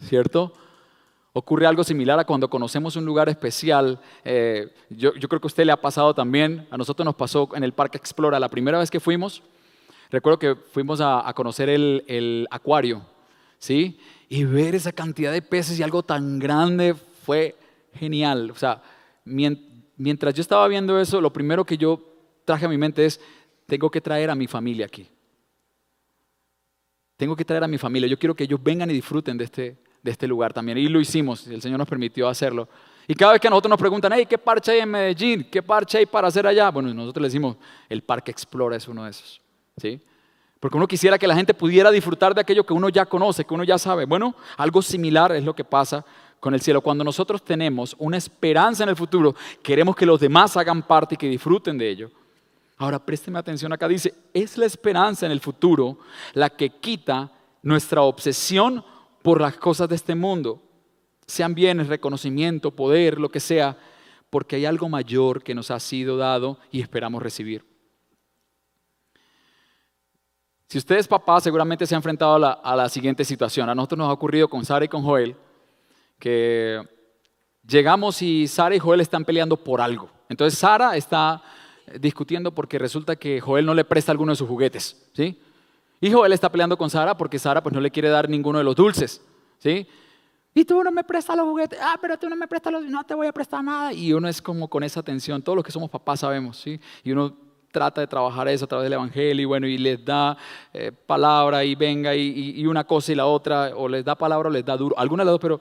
[0.00, 0.52] ¿cierto?
[1.32, 4.00] Ocurre algo similar a cuando conocemos un lugar especial.
[4.24, 7.64] Eh, yo, creo que a usted le ha pasado también, a nosotros nos pasó en
[7.64, 9.42] el Parque Explora, la primera vez que fuimos,
[10.10, 13.02] Recuerdo que fuimos a, conocer el, acuario,
[13.58, 13.98] ¿sí?
[14.32, 17.56] Y ver esa cantidad de peces y algo tan grande fue
[17.92, 18.52] genial.
[18.52, 18.80] O sea,
[19.24, 22.00] mientras yo estaba viendo eso, lo primero que yo
[22.44, 23.20] traje a mi mente es,
[23.66, 25.08] tengo que traer a mi familia aquí.
[27.16, 28.08] Tengo que traer a mi familia.
[28.08, 30.78] Yo quiero que ellos vengan y disfruten de este, de este lugar también.
[30.78, 32.68] Y lo hicimos, el Señor nos permitió hacerlo.
[33.08, 35.48] Y cada vez que a nosotros nos preguntan, hey, ¿qué parche hay en Medellín?
[35.50, 36.70] ¿Qué parche hay para hacer allá?
[36.70, 37.56] Bueno, nosotros le decimos,
[37.88, 39.40] el Parque Explora es uno de esos.
[39.76, 40.00] ¿sí?
[40.60, 43.54] Porque uno quisiera que la gente pudiera disfrutar de aquello que uno ya conoce, que
[43.54, 44.04] uno ya sabe.
[44.04, 46.04] Bueno, algo similar es lo que pasa
[46.38, 46.82] con el cielo.
[46.82, 51.18] Cuando nosotros tenemos una esperanza en el futuro, queremos que los demás hagan parte y
[51.18, 52.10] que disfruten de ello.
[52.76, 55.98] Ahora, présteme atención acá, dice, es la esperanza en el futuro
[56.34, 57.30] la que quita
[57.62, 58.84] nuestra obsesión
[59.22, 60.62] por las cosas de este mundo,
[61.26, 63.76] sean bienes, reconocimiento, poder, lo que sea,
[64.30, 67.69] porque hay algo mayor que nos ha sido dado y esperamos recibir.
[70.70, 73.68] Si usted es papá, seguramente se ha enfrentado a la, siguiente situación.
[73.68, 75.34] A nosotros nos ha ocurrido con Sara y con Joel,
[76.16, 76.80] que
[77.66, 80.08] llegamos y Sara y Joel están peleando por algo.
[80.28, 81.42] Entonces Sara está
[81.98, 85.42] discutiendo porque resulta que Joel no le presta alguno de sus juguetes, ¿sí?
[86.00, 88.64] Y Joel está peleando con Sara porque Sara pues no le quiere dar ninguno de
[88.64, 89.26] los dulces,
[89.58, 89.88] ¿sí?
[90.54, 93.02] Y tú no me prestas los juguetes, ah, pero tú no me prestas los, no
[93.02, 93.92] te voy a prestar nada.
[93.92, 96.80] Y uno es como con esa tensión, todos los que somos papás sabemos, ¿sí?
[97.02, 100.36] Y uno trata de trabajar eso a través del Evangelio y bueno, y les da
[100.72, 104.52] eh, palabra y venga y, una cosa y la otra, o les da palabra o
[104.52, 105.60] les da duro, alguna de las dos, pero,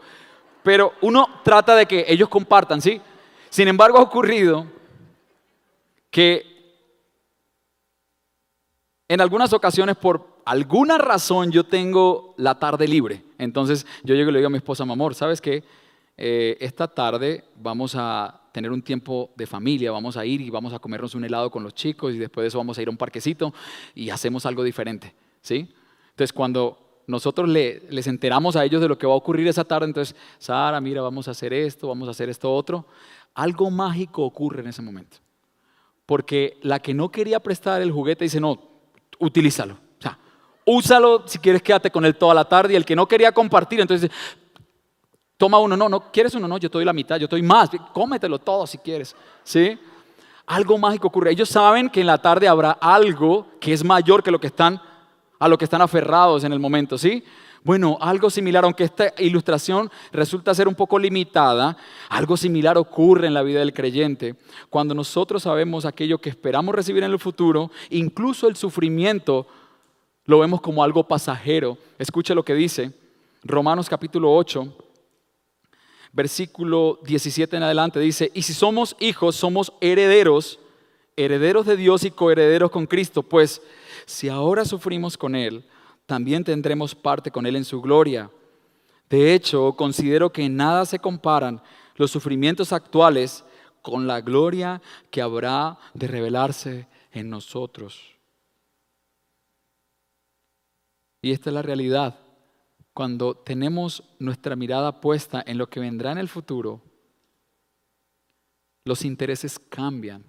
[0.63, 3.02] pero uno trata de que ellos compartan, ¿sí?
[3.50, 4.65] Sin embargo, ha ocurrido
[6.12, 6.45] que
[9.08, 13.24] en algunas ocasiones por alguna razón yo tengo la tarde libre.
[13.38, 15.63] Entonces yo llego y le digo a mi esposa, mi amor, ¿sabes qué?
[16.17, 20.74] Eh, esta tarde vamos a tener un tiempo de familia, vamos a ir y vamos
[20.74, 22.91] a comernos un helado con los chicos y después de eso vamos a ir a
[22.91, 23.54] un parquecito
[23.95, 25.74] y hacemos algo diferente, ¿sí?
[26.10, 29.88] Entonces cuando nosotros les enteramos a ellos de lo que va a ocurrir esa tarde,
[29.88, 32.86] entonces, Sara, mira, vamos a hacer esto, vamos a hacer esto otro,
[33.34, 35.17] algo mágico ocurre en ese momento.
[36.06, 38.60] Porque la que no quería prestar el juguete dice, no,
[39.19, 39.78] utilízalo
[40.69, 42.74] úsalo, si quieres quédate con él toda la tarde.
[42.74, 44.10] Y el que no quería compartir, entonces
[45.39, 46.49] toma uno, no, no, ¿quieres uno?
[46.49, 49.15] No, yo te doy la mitad, yo te doy más, cómetelo todo si quieres.
[49.41, 49.80] ¿Sí?
[50.45, 51.32] Algo mágico ocurre.
[51.32, 54.82] Ellos saben que en la tarde habrá algo que es mayor que lo que están,
[55.39, 57.23] a lo que están aferrados en el momento, ¿sí?
[57.63, 61.78] Bueno, algo similar, aunque esta ilustración resulta ser un poco limitada,
[62.10, 64.36] algo similar ocurre en la vida del creyente.
[64.69, 69.47] Cuando nosotros sabemos aquello que esperamos recibir en el futuro, incluso el sufrimiento
[70.25, 71.78] lo vemos como algo pasajero.
[71.97, 72.91] Escuche lo que dice
[73.43, 74.88] Romanos capítulo 8,
[76.12, 78.00] versículo 17 en adelante.
[78.00, 80.60] Dice, y si somos hijos, somos herederos,
[81.15, 83.24] herederos de Dios y coherederos con Cristo.
[83.24, 83.62] Pues
[84.06, 85.65] si ahora sufrimos con Él,
[86.06, 88.32] también tendremos parte con Él en su gloria.
[89.10, 91.62] De hecho, considero que nada se comparan
[91.95, 93.43] los sufrimientos actuales
[93.82, 98.00] con la gloria que habrá de revelarse en nosotros.
[101.22, 102.19] Y esta es la realidad.
[103.00, 106.82] Cuando tenemos nuestra mirada puesta en lo que vendrá en el futuro,
[108.84, 110.22] los intereses cambian,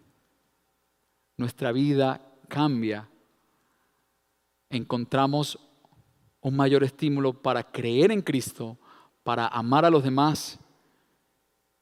[1.37, 3.09] nuestra vida cambia,
[4.69, 5.59] encontramos
[6.43, 8.79] un mayor estímulo para creer en Cristo,
[9.25, 10.57] para amar a los demás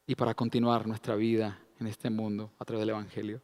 [0.07, 3.43] y para continuar nuestra vida en este mundo a través del Evangelio.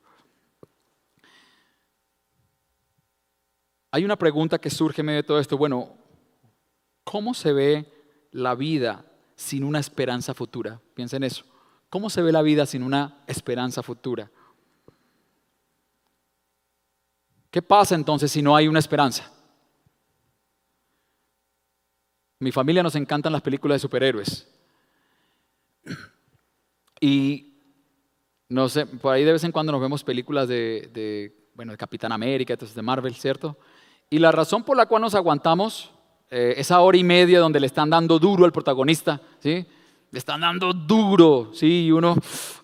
[3.90, 5.58] Hay una pregunta que surge en medio de todo esto.
[5.58, 6.03] Bueno,
[7.04, 7.92] ¿cómo se ve
[8.32, 9.04] la vida
[9.36, 10.80] sin una esperanza futura?
[10.94, 11.44] Piensa en eso.
[11.90, 14.30] ¿Cómo se ve la vida sin una esperanza futura?
[17.50, 19.30] ¿Qué pasa entonces si no hay una esperanza?
[22.40, 24.50] Mi familia nos encantan las películas de superhéroes.
[27.00, 27.54] Y
[28.48, 32.10] no sé, por ahí de vez en cuando nos vemos películas de, bueno, de Capitán
[32.10, 33.56] América, de Marvel, ¿cierto?
[34.10, 35.93] Y la razón por la cual nos aguantamos
[36.30, 39.66] eh, esa hora y media donde le están dando duro al protagonista, ¿sí?
[40.10, 41.86] Le están dando duro, ¿sí?
[41.86, 42.16] Y uno,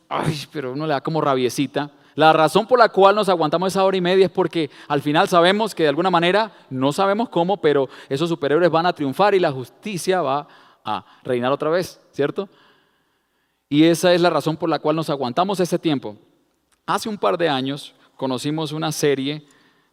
[0.09, 1.91] ay, pero uno le da como rabiecita.
[2.15, 5.29] La razón por la cual nos aguantamos esa hora y media es porque al final
[5.29, 9.39] sabemos que de alguna manera, no sabemos cómo, pero esos superhéroes van a triunfar y
[9.39, 10.49] la justicia va
[10.85, 12.49] a reinar otra vez, ¿cierto?
[13.69, 16.17] Y esa es la razón por la cual nos aguantamos ese tiempo.
[16.87, 19.47] Hace un par de años conocimos una serie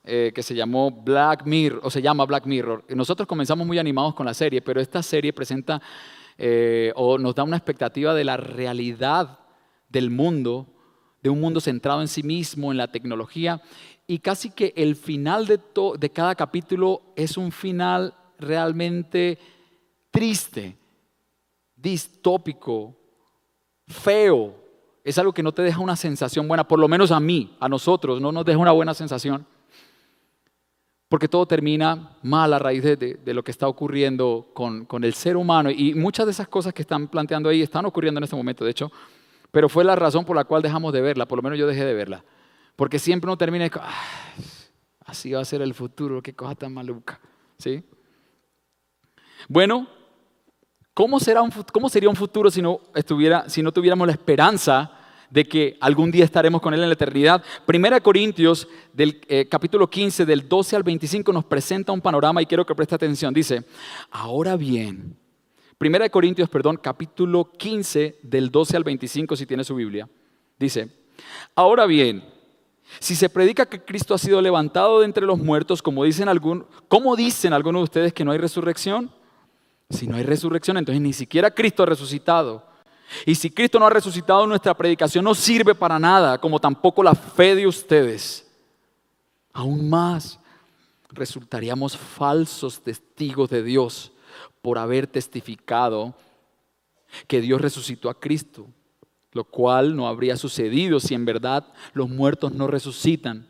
[0.10, 2.86] eh, que se llamó Black Mirror, o se llama Black Mirror.
[2.96, 5.82] Nosotros comenzamos muy animados con la serie, pero esta serie presenta
[6.38, 9.40] eh, o nos da una expectativa de la realidad
[9.90, 10.66] del mundo,
[11.22, 13.62] de un mundo centrado en sí mismo, en la tecnología,
[14.08, 15.60] y casi que el final de,
[16.00, 19.38] de cada capítulo es un final realmente
[20.10, 20.78] triste,
[21.76, 22.96] distópico,
[23.88, 24.56] feo.
[25.04, 27.68] Es algo que no te deja una sensación buena, por lo menos a mí, a
[27.68, 29.46] nosotros, no nos deja una buena sensación.
[31.10, 35.38] Porque todo termina mal a raíz de, lo que está ocurriendo con, con, el ser
[35.38, 35.72] humano.
[35.72, 38.72] Y muchas de esas cosas que están planteando ahí están ocurriendo en este momento, de
[38.72, 38.92] hecho.
[39.52, 41.86] Pero fue la razón por la cual dejamos de verla, por lo menos yo dejé
[41.86, 42.24] de verla.
[42.76, 43.72] Porque siempre uno termina y
[45.06, 47.20] así va a ser el futuro, qué cosa tan maluca.
[47.58, 47.84] ¿Sí?
[49.48, 49.88] Bueno,
[50.94, 54.92] ¿cómo, será un, ¿cómo sería un futuro si no, estuviera, si no tuviéramos la esperanza
[55.30, 57.44] de que algún día estaremos con Él en la eternidad.
[57.66, 62.46] Primera Corintios, del eh, capítulo 15, del 12 al 25, nos presenta un panorama y
[62.46, 63.34] quiero que preste atención.
[63.34, 63.64] Dice,
[64.12, 65.18] ahora bien,
[65.78, 70.10] Primera Corintios, perdón, capítulo 15, del 12 al 25, si tiene su Biblia.
[70.58, 70.90] Dice,
[71.54, 72.24] ahora bien,
[73.00, 76.66] si se predica que Cristo ha sido levantado de entre los muertos, como dicen, algún,
[76.88, 79.12] ¿cómo dicen algunos de ustedes que no hay resurrección?
[79.92, 82.67] Si no hay resurrección, entonces ni siquiera Cristo ha resucitado.
[83.26, 87.16] Y si Cristo no ha resucitado, nuestra predicación no sirve para nada, como tampoco la
[87.16, 88.46] fe de ustedes.
[89.54, 90.40] Aún más,
[91.10, 94.12] resultaríamos falsos testigos de Dios
[94.62, 96.14] por haber testificado
[97.28, 98.68] que Dios resucitó a Cristo,
[99.32, 103.48] lo cual no habría sucedido si en verdad los muertos no resucitan.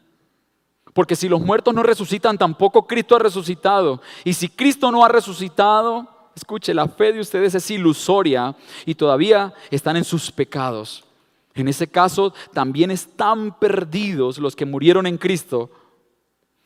[0.94, 4.02] Porque si los muertos no resucitan, tampoco Cristo ha resucitado.
[4.24, 9.56] Y si Cristo no ha resucitado, Escuche, la fe de ustedes es ilusoria y todavía
[9.72, 11.04] están en sus pecados.
[11.56, 15.72] En ese caso, también están perdidos los que murieron en Cristo.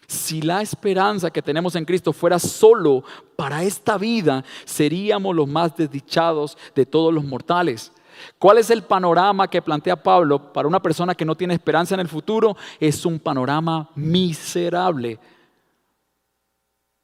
[0.10, 3.06] Si la esperanza que tenemos en Cristo fuera solo
[3.38, 7.94] para esta vida, seríamos los más desdichados de todos los mortales.
[8.38, 12.02] ¿Cuál es el panorama que plantea Pablo para una persona que no tiene esperanza en
[12.02, 12.58] el futuro?
[12.78, 15.18] Es un panorama miserable.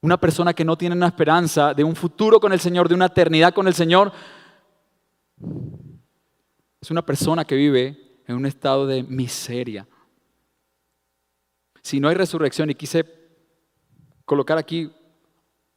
[0.02, 3.08] Una persona que no tiene una esperanza de un futuro con el Señor, de una
[3.08, 4.12] eternidad con el Señor,
[6.80, 9.88] es una persona que vive en un estado de miseria.
[11.82, 13.06] Si no hay resurrección, y quise
[14.26, 14.92] colocar aquí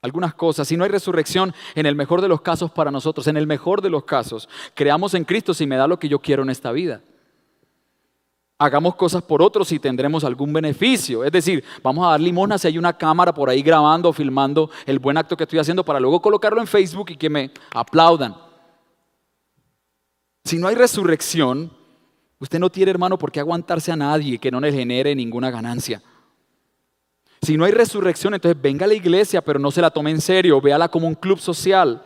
[0.02, 3.36] algunas cosas, si no hay resurrección, en el mejor de los casos para nosotros, en
[3.36, 6.42] el mejor de los casos, creamos en Cristo si me da lo que yo quiero
[6.42, 7.02] en esta vida.
[8.62, 11.24] Hagamos cosas por otros y tendremos algún beneficio.
[11.24, 14.70] Es decir, vamos a dar limosna si hay una cámara por ahí grabando o filmando
[14.84, 18.36] el buen acto que estoy haciendo para luego colocarlo en Facebook y que me aplaudan.
[20.44, 21.72] Si no hay resurrección,
[22.38, 26.02] usted no tiene, hermano, por qué aguantarse a nadie que no le genere ninguna ganancia.
[27.40, 30.20] Si no hay resurrección, entonces venga a la iglesia, pero no se la tome en
[30.20, 32.02] serio, véala como un club social.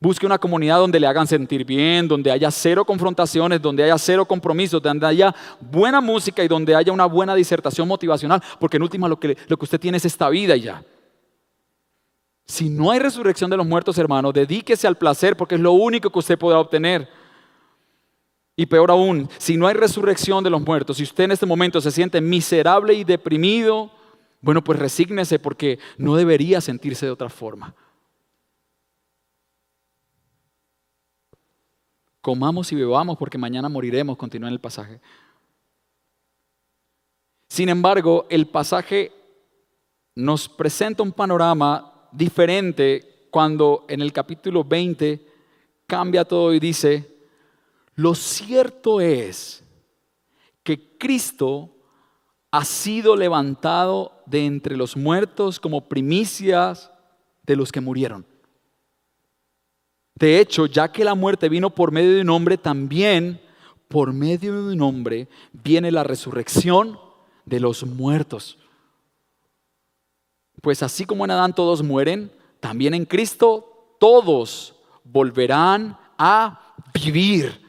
[0.00, 4.24] Busque una comunidad donde le hagan sentir bien, donde haya cero confrontaciones, donde haya cero
[4.24, 9.08] compromisos, donde haya buena música y donde haya una buena disertación motivacional, porque en última
[9.08, 10.84] lo que, lo que usted tiene es esta vida y ya.
[12.46, 16.10] Si no hay resurrección de los muertos, hermano, dedíquese al placer porque es lo único
[16.10, 17.08] que usted podrá obtener.
[18.54, 21.80] Y peor aún, si no hay resurrección de los muertos, si usted en este momento
[21.80, 23.90] se siente miserable y deprimido,
[24.40, 27.74] bueno, pues resígnese porque no debería sentirse de otra forma.
[32.20, 35.00] Comamos y bebamos porque mañana moriremos, continúa en el pasaje.
[37.48, 39.12] Sin embargo, el pasaje
[40.14, 45.26] nos presenta un panorama diferente cuando en el capítulo 20
[45.86, 47.16] cambia todo y dice,
[47.94, 49.64] lo cierto es
[50.62, 51.74] que Cristo
[52.50, 56.90] ha sido levantado de entre los muertos como primicias
[57.44, 58.26] de los que murieron.
[60.18, 63.40] De hecho, ya que la muerte vino por medio de un hombre, también
[63.86, 66.98] por medio de un hombre viene la resurrección
[67.44, 68.58] de los muertos.
[70.60, 77.64] Pues así como en Adán todos mueren, también en Cristo todos volverán a vivir.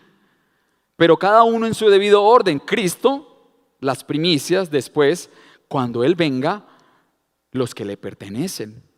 [0.96, 2.58] Pero cada uno en su debido orden.
[2.58, 3.48] Cristo,
[3.80, 5.30] las primicias, después,
[5.68, 6.66] cuando Él venga,
[7.52, 8.89] los que le pertenecen.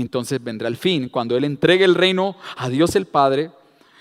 [0.00, 3.50] Entonces vendrá el fin, cuando Él entregue el reino a Dios el Padre,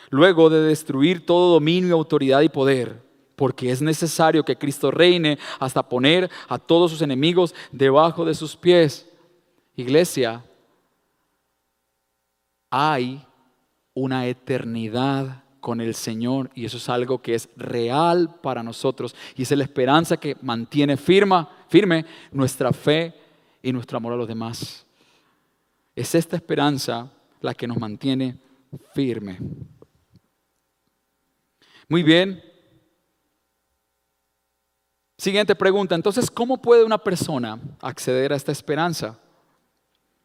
[0.10, 3.02] luego de destruir todo dominio, autoridad y poder,
[3.36, 8.56] porque es necesario que Cristo reine hasta poner a todos sus enemigos debajo de sus
[8.56, 9.08] pies.
[9.76, 10.44] Iglesia,
[12.70, 13.26] hay
[13.94, 19.44] una eternidad con el Señor y eso es algo que es real para nosotros y
[19.44, 23.14] es la esperanza que mantiene firma, firme nuestra fe
[23.62, 24.86] y nuestro amor a los demás.
[26.00, 28.40] Es esta esperanza la que nos mantiene
[28.94, 29.38] firme.
[31.90, 32.42] Muy bien.
[35.18, 35.96] Siguiente pregunta.
[35.96, 39.20] Entonces, ¿cómo puede una persona acceder a esta esperanza?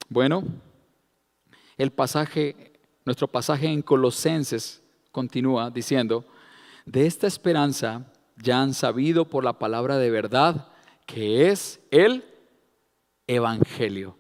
[0.09, 0.45] Bueno,
[1.77, 6.25] el pasaje, nuestro pasaje en Colosenses continúa diciendo,
[6.87, 10.69] de esta esperanza ya han sabido por la palabra de verdad
[11.05, 12.25] que es el
[13.27, 14.17] Evangelio.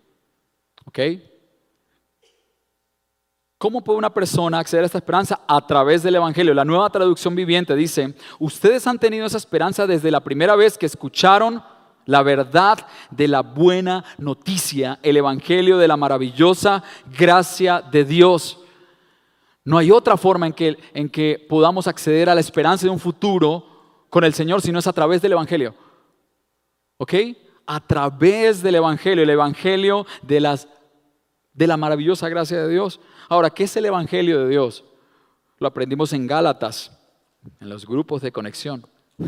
[0.86, 0.98] ¿Ok?
[3.64, 5.40] ¿Cómo puede una persona acceder a esta esperanza?
[5.48, 6.52] A través del Evangelio.
[6.52, 10.84] La nueva traducción viviente dice, ustedes han tenido esa esperanza desde la primera vez que
[10.84, 11.62] escucharon
[12.04, 16.82] la verdad de la buena noticia, el Evangelio de la maravillosa
[17.16, 18.58] gracia de Dios.
[19.64, 23.00] No hay otra forma en que, en que podamos acceder a la esperanza de un
[23.00, 23.64] futuro
[24.10, 25.74] con el Señor si no es a través del Evangelio.
[26.98, 27.14] ¿Ok?
[27.64, 30.68] A través del Evangelio, el Evangelio de, las,
[31.54, 33.00] de la maravillosa gracia de Dios.
[33.28, 34.84] Ahora, ¿qué es el Evangelio de Dios?
[35.58, 36.92] Lo aprendimos en Gálatas,
[37.60, 38.86] en los grupos de conexión.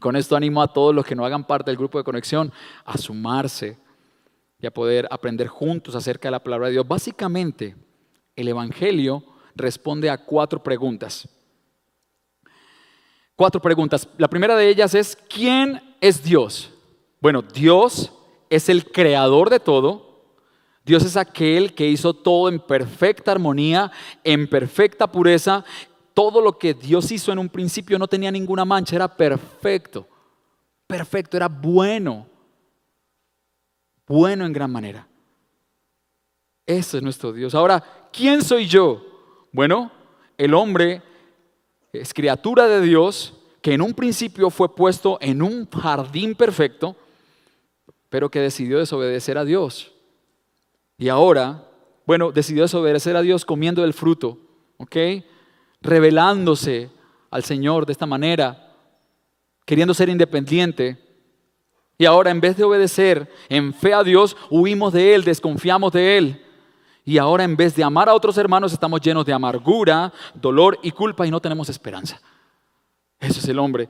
[0.00, 2.52] Con esto animo a todos los que no hagan parte del grupo de conexión
[2.84, 3.78] a sumarse
[4.58, 6.88] y a poder aprender juntos acerca de la palabra de Dios.
[6.88, 7.76] Básicamente,
[8.34, 9.22] el Evangelio
[9.54, 11.28] responde a cuatro preguntas.
[13.34, 14.08] Cuatro preguntas.
[14.16, 16.70] La primera de ellas es, ¿quién es Dios?
[17.20, 18.12] Bueno, Dios
[18.48, 20.05] es el creador de todo.
[20.86, 23.90] Dios es aquel que hizo todo en perfecta armonía,
[24.22, 25.64] en perfecta pureza
[26.14, 30.06] todo lo que Dios hizo en un principio no tenía ninguna mancha, era perfecto.
[30.86, 32.26] Perfecto, era bueno.
[34.06, 35.06] Bueno en gran manera.
[36.64, 37.54] Ese es nuestro Dios.
[37.54, 39.04] Ahora, ¿quién soy yo?
[39.52, 39.90] Bueno,
[40.38, 41.02] el hombre
[41.92, 46.96] es criatura de Dios, que en un principio fue puesto en un jardín perfecto,
[48.08, 49.95] pero que decidió desobedecer a Dios.
[50.98, 51.68] Y ahora,
[52.06, 54.38] bueno, decidió desobedecer a Dios comiendo el fruto,
[54.78, 54.96] ¿ok?
[55.82, 56.90] Revelándose
[57.30, 58.74] al Señor de esta manera,
[59.64, 60.98] queriendo ser independiente.
[61.98, 66.16] Y ahora en vez de obedecer en fe a Dios, huimos de Él, desconfiamos de
[66.16, 66.42] Él.
[67.04, 70.90] Y ahora en vez de amar a otros hermanos, estamos llenos de amargura, dolor y
[70.90, 72.20] culpa y no tenemos esperanza.
[73.20, 73.88] Eso es el hombre.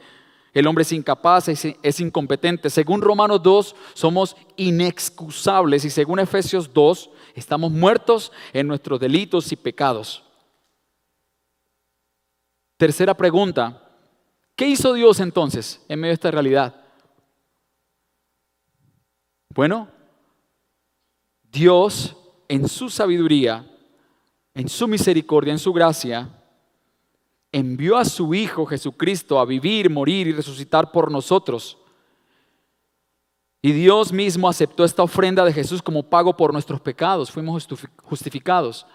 [0.56, 2.70] El hombre es incapaz, es, incompetente.
[2.70, 9.56] Según Romanos 2, somos inexcusables y según Efesios 2, estamos muertos en nuestros delitos y
[9.56, 10.24] pecados.
[12.78, 13.86] Tercera pregunta,
[14.54, 16.74] ¿qué hizo Dios entonces en medio de esta realidad?
[19.50, 19.90] Bueno,
[21.52, 22.16] Dios
[22.48, 23.70] en su sabiduría,
[24.54, 26.30] en su misericordia, en su gracia,
[27.56, 31.78] envió a su Hijo Jesucristo a vivir, morir y resucitar por nosotros.
[33.62, 37.30] Y Dios mismo aceptó esta ofrenda de Jesús como pago por nuestros pecados.
[37.30, 37.66] Fuimos
[38.02, 38.86] justificados.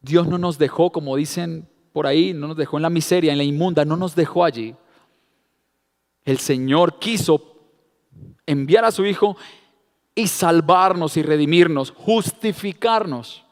[0.00, 3.38] Dios no nos dejó, como dicen por ahí, no nos dejó en la miseria, en
[3.38, 4.76] la inmunda, no nos dejó allí.
[6.26, 7.40] El Señor quiso
[8.44, 9.38] enviar a su Hijo
[10.14, 13.45] y salvarnos y redimirnos, justificarnos.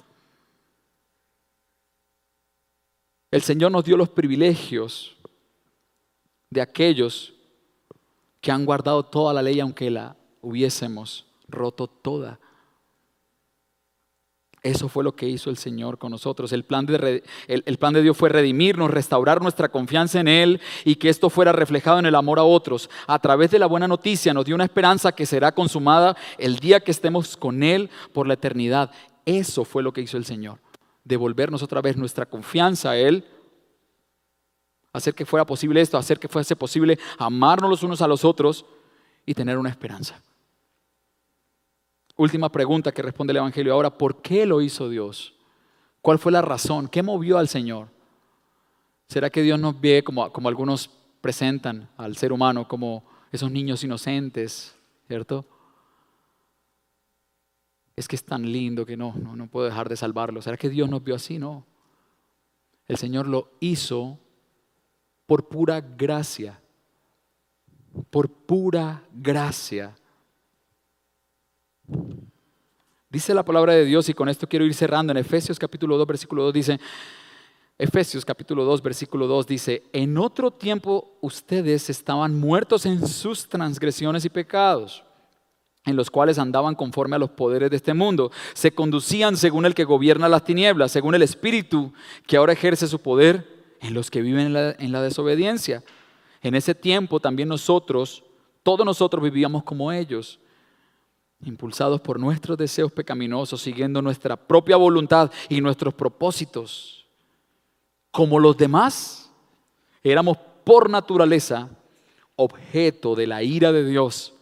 [3.34, 5.16] El Señor nos dio los privilegios
[6.50, 7.34] de aquellos
[8.40, 12.38] que han guardado toda la ley aunque la hubiésemos roto toda.
[14.62, 16.52] Eso fue lo que hizo el Señor con nosotros.
[16.52, 20.94] El plan, de, el, plan, de, Dios fue redimirnos, restaurar nuestra confianza en Él y
[20.94, 22.88] que esto fuera reflejado en el amor a otros.
[23.08, 26.78] A través de la buena noticia nos dio una esperanza que será consumada el día
[26.78, 28.92] que estemos con Él por la eternidad.
[29.26, 30.63] Eso fue lo que hizo el Señor.
[31.04, 33.24] Devolvernos otra vez nuestra confianza a Él.
[34.92, 38.64] Hacer que fuera posible esto, hacer que fuese posible amarnos los unos a los otros
[39.26, 40.20] y tener una esperanza.
[42.16, 45.34] Última pregunta que responde el Evangelio ahora, ¿por qué lo hizo Dios?
[46.00, 46.88] ¿Cuál fue la razón?
[46.88, 47.88] ¿Qué movió al Señor?
[49.08, 50.90] ¿Será que Dios nos ve como, como algunos
[51.20, 54.76] presentan al ser humano, como esos niños inocentes,
[55.08, 55.44] ¿cierto?
[57.96, 60.42] Es que es tan lindo que no, no, no puedo dejar de salvarlo.
[60.42, 61.38] ¿Será que Dios nos vio así?
[61.38, 61.66] No.
[62.86, 64.18] El Señor lo hizo
[65.26, 66.60] por pura gracia.
[68.10, 69.94] Por pura gracia.
[73.08, 75.12] Dice la palabra de Dios y con esto quiero ir cerrando.
[75.12, 76.80] En Efesios capítulo 2, versículo 2 dice,
[77.78, 84.24] Efesios capítulo 2, versículo 2 dice, en otro tiempo ustedes estaban muertos en sus transgresiones
[84.24, 85.04] y pecados,
[85.84, 88.30] en los cuales andaban conforme a los poderes de este mundo.
[88.54, 91.92] Se conducían según el que gobierna las tinieblas, según el Espíritu
[92.26, 95.82] que ahora ejerce su poder en los que viven en la, en la desobediencia.
[96.40, 98.24] En ese tiempo también nosotros,
[98.62, 100.38] todos nosotros vivíamos como ellos
[101.42, 107.06] impulsados por nuestros deseos pecaminosos, siguiendo nuestra propia voluntad y nuestros propósitos.
[108.10, 109.30] Como los demás,
[110.02, 111.68] éramos por naturaleza
[112.36, 114.33] objeto de la ira de Dios.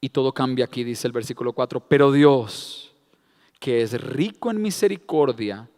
[0.00, 1.80] Y todo cambia aquí, dice el versículo 4.
[1.80, 2.92] Pero Dios,
[3.58, 5.68] que es rico en misericordia,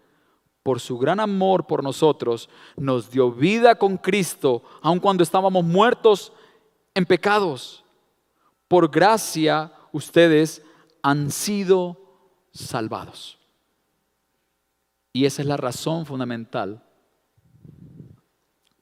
[0.62, 6.32] por su gran amor por nosotros, nos dio vida con Cristo, aun cuando estábamos muertos
[6.94, 7.82] en pecados
[8.72, 10.62] por gracia ustedes
[11.02, 12.00] han sido
[12.52, 13.38] salvados.
[15.12, 16.82] Y esa es la razón fundamental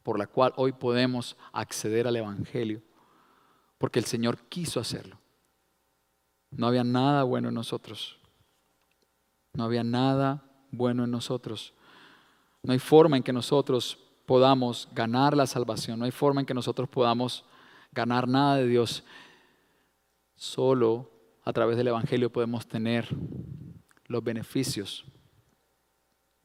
[0.05, 2.81] por la cual hoy podemos acceder al Evangelio,
[3.79, 5.20] porque el Señor quiso hacerlo.
[6.51, 8.19] No había nada bueno en nosotros.
[9.53, 11.75] No había nada bueno en nosotros.
[12.63, 15.99] No hay forma en que nosotros podamos ganar la salvación.
[15.99, 17.45] No hay forma en que nosotros podamos
[17.93, 19.05] ganar nada de Dios.
[20.37, 21.11] Solo
[21.45, 23.09] a través del Evangelio podemos tener
[24.07, 25.05] los beneficios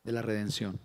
[0.03, 0.79] de la redención.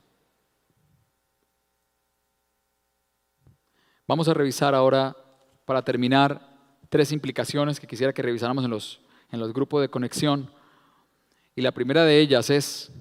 [4.06, 5.16] Vamos a revisar ahora,
[5.64, 6.40] para terminar,
[6.88, 9.00] tres implicaciones que quisiera que revisáramos en los,
[9.33, 10.51] en los grupos de conexión.
[11.57, 12.93] Y la primera de ellas es,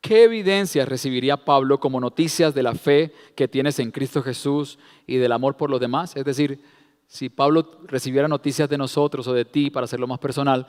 [0.00, 5.16] ¿qué evidencias recibiría Pablo como noticias de la fe que tienes en Cristo Jesús y
[5.16, 6.16] del amor por los demás?
[6.16, 6.62] Es decir,
[7.06, 10.66] si Pablo recibiera noticias de nosotros o de ti, para hacerlo más personal,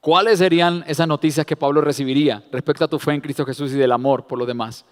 [0.00, 3.76] ¿cuáles serían esas noticias que Pablo recibiría respecto a tu fe en Cristo Jesús y
[3.76, 4.84] del amor por los demás?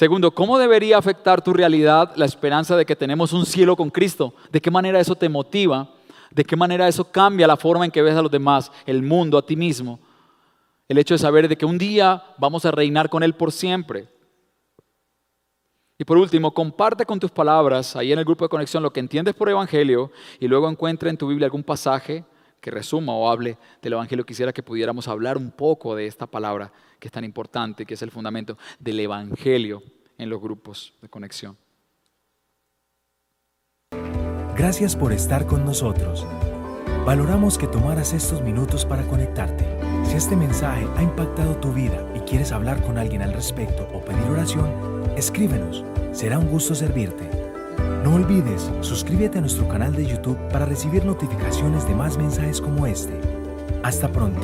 [0.00, 4.32] Segundo, ¿cómo debería afectar tu realidad la esperanza de que tenemos un cielo con Cristo?
[4.50, 5.90] ¿De qué manera eso te motiva?
[6.30, 9.36] ¿De qué manera eso cambia la forma en que ves a los demás, el mundo,
[9.36, 10.00] a ti mismo?
[10.88, 14.08] el hecho de saber de que un día vamos a reinar con Él por siempre.
[15.98, 19.00] Y por último, comparte con tus palabras ahí en el grupo de conexión lo que
[19.00, 22.24] entiendes por Evangelio y luego encuentra en tu Biblia algún pasaje
[22.60, 24.24] que resuma o hable del Evangelio.
[24.26, 28.02] Quisiera que pudiéramos hablar un poco de esta palabra que es tan importante, que es
[28.02, 29.82] el fundamento del Evangelio
[30.18, 31.56] en los grupos de conexión.
[34.56, 36.26] Gracias por estar con nosotros.
[37.06, 39.64] Valoramos que tomaras estos minutos para conectarte.
[40.04, 44.04] Si este mensaje ha impactado tu vida y quieres hablar con alguien al respecto o
[44.04, 47.39] pedir oración, Escríbenos, será un gusto servirte.
[48.04, 52.86] No olvides, suscríbete a nuestro canal de YouTube para recibir notificaciones de más mensajes como
[52.86, 53.12] este.
[53.82, 54.40] Hasta pronto.